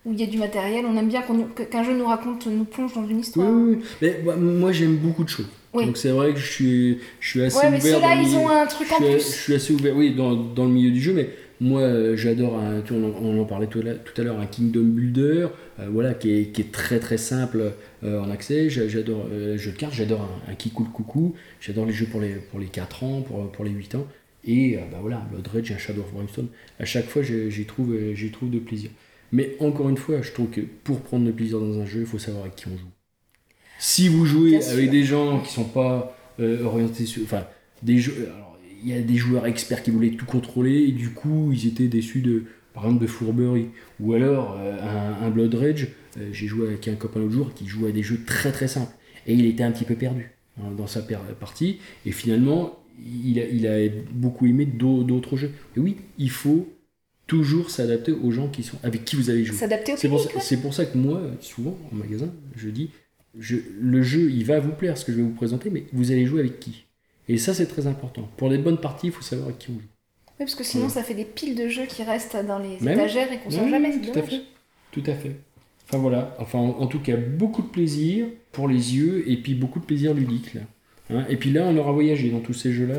où 0.06 0.12
il 0.12 0.20
y 0.20 0.22
a 0.22 0.26
du 0.26 0.38
matériel. 0.38 0.86
On 0.86 0.96
aime 0.96 1.08
bien 1.08 1.22
qu'un 1.70 1.82
jeu 1.84 1.92
nous 1.94 2.06
raconte, 2.06 2.46
nous 2.46 2.64
plonge 2.64 2.94
dans 2.94 3.06
une 3.06 3.20
histoire. 3.20 3.50
oui, 3.50 3.76
oui. 3.76 3.84
Mais 4.00 4.20
bah, 4.24 4.36
moi 4.36 4.72
j'aime 4.72 4.96
beaucoup 4.96 5.24
de 5.24 5.28
choses. 5.28 5.48
Oui. 5.74 5.84
Donc 5.86 5.96
c'est 5.98 6.10
vrai 6.10 6.32
que 6.32 6.38
je 6.38 6.50
suis, 6.50 6.98
je 7.20 7.28
suis 7.28 7.42
assez 7.42 7.58
Ouais, 7.58 7.70
mais 7.70 7.78
ouvert. 7.78 7.96
ceux-là, 7.96 8.14
ils 8.22 8.36
ont 8.36 8.48
un 8.48 8.66
truc 8.66 8.90
en 8.92 8.96
plus. 8.96 9.10
je 9.18 9.18
suis 9.20 9.54
assez 9.54 9.72
ouvert, 9.74 9.96
oui, 9.96 10.14
dans, 10.14 10.34
dans 10.34 10.64
le 10.64 10.70
milieu 10.70 10.90
du 10.90 11.00
jeu, 11.00 11.12
mais 11.12 11.28
moi 11.60 11.82
euh, 11.82 12.16
j'adore, 12.16 12.54
on, 12.54 13.40
en- 13.40 13.44
parlait 13.44 13.66
tout 13.66 13.80
à 13.80 14.22
l'heure- 14.22 14.40
un 14.40 14.46
Kingdom 14.46 14.82
Builder, 14.84 15.48
euh, 15.80 15.88
voilà, 15.90 16.14
qui 16.14 16.30
est, 16.30 16.46
qui 16.52 16.60
est 16.62 16.72
très 16.72 16.98
très 16.98 17.18
simple 17.18 17.72
euh, 18.04 18.20
en 18.20 18.30
accès. 18.30 18.68
J'a- 18.70 18.88
J'adore 18.88 19.28
les 19.30 19.58
jeux 19.58 19.72
de 19.72 19.76
cartes, 19.76 19.94
j'adore 19.94 20.22
un, 20.48 20.52
un 20.52 20.54
Kikoul 20.54 20.88
Coucou, 20.88 21.34
j'adore 21.60 21.86
les 21.86 21.92
jeux 21.92 22.06
pour 22.06 22.20
les, 22.20 22.34
pour 22.34 22.58
les 22.60 22.66
4 22.66 23.04
ans, 23.04 23.22
pour, 23.22 23.50
pour 23.52 23.64
les 23.64 23.70
8 23.70 23.94
ans. 23.94 24.06
Et 24.44 24.76
euh, 24.76 24.80
bah 24.90 24.98
voilà, 25.00 25.18
un 25.18 25.24
Blood 25.40 25.48
un 25.70 25.78
Shadow 25.78 26.00
of 26.02 26.12
Brimstone, 26.12 26.48
à 26.80 26.84
chaque 26.84 27.06
fois 27.06 27.22
j'y 27.22 27.64
trouve, 27.64 27.96
j'y 28.14 28.30
trouve 28.30 28.50
de 28.50 28.58
plaisir. 28.58 28.90
Mais 29.30 29.56
encore 29.60 29.88
une 29.88 29.96
fois, 29.96 30.20
je 30.22 30.30
trouve 30.32 30.50
que 30.50 30.60
pour 30.60 31.00
prendre 31.00 31.24
le 31.26 31.32
plaisir 31.32 31.58
dans 31.60 31.80
un 31.80 31.86
jeu, 31.86 32.00
il 32.00 32.06
faut 32.06 32.18
savoir 32.18 32.42
avec 32.44 32.56
qui 32.56 32.66
on 32.68 32.76
joue. 32.76 32.90
Si 33.78 34.08
vous 34.08 34.24
jouez 34.24 34.64
avec 34.64 34.90
des 34.90 35.04
gens 35.04 35.40
qui 35.40 35.52
sont 35.52 35.64
pas 35.64 36.16
orientés 36.64 37.06
sur. 37.06 37.22
Enfin, 37.24 37.44
des 37.82 37.98
jeux. 37.98 38.28
Alors, 38.34 38.51
il 38.82 38.90
y 38.90 38.94
a 38.94 39.00
des 39.00 39.16
joueurs 39.16 39.46
experts 39.46 39.82
qui 39.82 39.90
voulaient 39.90 40.10
tout 40.10 40.26
contrôler 40.26 40.80
et 40.88 40.92
du 40.92 41.10
coup, 41.10 41.50
ils 41.52 41.66
étaient 41.66 41.88
déçus 41.88 42.20
de. 42.20 42.44
Par 42.74 42.84
exemple, 42.86 43.02
de 43.02 43.06
fourberie. 43.06 43.66
Ou 44.00 44.14
alors, 44.14 44.56
euh, 44.58 44.78
un, 45.22 45.26
un 45.26 45.30
Blood 45.30 45.54
Rage, 45.54 45.88
euh, 46.16 46.30
j'ai 46.32 46.46
joué 46.46 46.66
avec 46.68 46.88
un 46.88 46.94
copain 46.94 47.20
l'autre 47.20 47.32
jour 47.34 47.52
qui 47.54 47.66
jouait 47.66 47.90
à 47.90 47.92
des 47.92 48.02
jeux 48.02 48.20
très 48.26 48.50
très 48.50 48.66
simples. 48.66 48.94
Et 49.26 49.34
il 49.34 49.44
était 49.44 49.62
un 49.62 49.72
petit 49.72 49.84
peu 49.84 49.94
perdu 49.94 50.30
hein, 50.58 50.70
dans 50.76 50.86
sa 50.86 51.02
partie. 51.02 51.80
Et 52.06 52.12
finalement, 52.12 52.78
il 52.98 53.38
a, 53.40 53.46
il 53.46 53.66
a 53.66 53.92
beaucoup 54.14 54.46
aimé 54.46 54.64
d'au- 54.64 55.02
d'autres 55.02 55.36
jeux. 55.36 55.50
Et 55.76 55.80
oui, 55.80 55.96
il 56.16 56.30
faut 56.30 56.66
toujours 57.26 57.70
s'adapter 57.70 58.12
aux 58.12 58.30
gens 58.30 58.48
qui 58.48 58.62
sont, 58.62 58.78
avec 58.82 59.04
qui 59.04 59.16
vous 59.16 59.28
avez 59.28 59.44
joué. 59.44 59.54
S'adapter 59.56 59.92
C'est 59.98 60.08
pour, 60.08 60.20
ça- 60.20 60.34
ouais. 60.34 60.40
c'est 60.40 60.56
pour 60.62 60.72
ça 60.72 60.86
que 60.86 60.96
moi, 60.96 61.20
souvent, 61.40 61.78
en 61.92 61.96
magasin, 61.96 62.32
je 62.56 62.70
dis, 62.70 62.88
je, 63.38 63.56
le 63.80 64.02
jeu, 64.02 64.30
il 64.30 64.44
va 64.46 64.60
vous 64.60 64.72
plaire, 64.72 64.96
ce 64.96 65.04
que 65.04 65.12
je 65.12 65.18
vais 65.18 65.22
vous 65.22 65.30
présenter, 65.34 65.68
mais 65.68 65.84
vous 65.92 66.10
allez 66.10 66.24
jouer 66.24 66.40
avec 66.40 66.58
qui? 66.58 66.84
Et 67.28 67.38
ça, 67.38 67.54
c'est 67.54 67.66
très 67.66 67.86
important. 67.86 68.28
Pour 68.36 68.48
les 68.48 68.58
bonnes 68.58 68.78
parties, 68.80 69.06
il 69.08 69.12
faut 69.12 69.22
savoir 69.22 69.48
avec 69.48 69.58
qui 69.60 69.70
on 69.70 69.74
joue. 69.74 69.80
Oui, 69.80 70.36
parce 70.38 70.54
que 70.54 70.64
sinon, 70.64 70.84
Ouais. 70.84 70.90
ça 70.90 71.02
fait 71.02 71.14
des 71.14 71.24
piles 71.24 71.54
de 71.54 71.68
jeux 71.68 71.86
qui 71.86 72.02
restent 72.02 72.36
dans 72.46 72.58
les 72.58 72.74
étagères 72.76 73.32
et 73.32 73.38
qu'on 73.38 73.50
sort 73.50 73.64
Oui, 73.64 73.70
jamais. 73.70 74.00
tout 74.00 74.18
à 74.18 74.22
fait. 74.22 74.40
Tout 74.90 75.02
à 75.06 75.14
fait. 75.14 75.36
Enfin 75.88 75.98
voilà, 75.98 76.34
enfin 76.38 76.58
en, 76.58 76.70
en 76.80 76.86
tout 76.86 77.00
cas 77.00 77.16
beaucoup 77.16 77.62
de 77.62 77.68
plaisir 77.68 78.26
pour 78.50 78.66
les 78.68 78.96
yeux 78.96 79.28
et 79.30 79.36
puis 79.36 79.54
beaucoup 79.54 79.78
de 79.78 79.84
plaisir 79.84 80.14
ludique 80.14 80.54
là. 80.54 80.62
Hein, 81.16 81.24
et 81.28 81.36
puis 81.36 81.50
là 81.52 81.62
on 81.66 81.76
aura 81.76 81.92
voyagé 81.92 82.30
dans 82.30 82.40
tous 82.40 82.52
ces 82.54 82.72
jeux-là. 82.72 82.94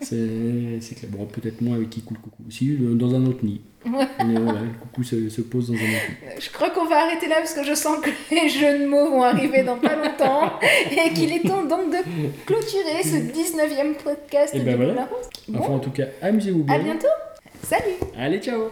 c'est 0.00 0.94
clair. 0.96 1.10
Bon 1.10 1.26
peut-être 1.26 1.60
moins 1.60 1.76
avec 1.76 1.90
qui 1.90 2.02
coule 2.02 2.18
coucou. 2.18 2.42
Si 2.50 2.70
euh, 2.80 2.94
dans 2.94 3.14
un 3.14 3.26
autre 3.26 3.44
nid. 3.44 3.60
Ouais. 3.84 4.04
Mais 4.26 4.34
voilà, 4.40 4.60
le 4.62 4.78
coucou 4.80 5.02
se, 5.04 5.28
se 5.28 5.40
pose 5.42 5.68
dans 5.68 5.74
un 5.74 5.76
autre 5.76 6.08
nid. 6.10 6.26
Je 6.40 6.50
crois 6.50 6.70
qu'on 6.70 6.86
va 6.86 7.04
arrêter 7.04 7.28
là 7.28 7.36
parce 7.36 7.54
que 7.54 7.64
je 7.64 7.74
sens 7.74 7.98
que 8.00 8.10
les 8.34 8.48
jeux 8.48 8.80
de 8.80 8.86
mots 8.86 9.10
vont 9.10 9.22
arriver 9.22 9.62
dans 9.62 9.76
pas 9.78 9.94
longtemps 9.96 10.52
et 10.90 11.12
qu'il 11.14 11.32
est 11.32 11.46
temps 11.46 11.64
donc 11.64 11.90
de 11.90 11.98
clôturer 12.46 13.02
ce 13.02 13.16
19e 13.16 13.94
podcast 14.02 14.54
Et 14.54 14.60
de 14.60 14.64
ben 14.64 14.76
voilà. 14.76 14.92
Gobelin 14.92 15.08
Rose. 15.10 15.28
Bon, 15.48 15.58
Enfin 15.60 15.72
en 15.74 15.78
tout 15.78 15.90
cas 15.90 16.06
amusez-vous 16.22 16.62
à 16.68 16.78
bien. 16.78 16.84
bientôt. 16.94 17.08
Salut 17.62 17.94
Allez 18.18 18.38
ciao 18.40 18.70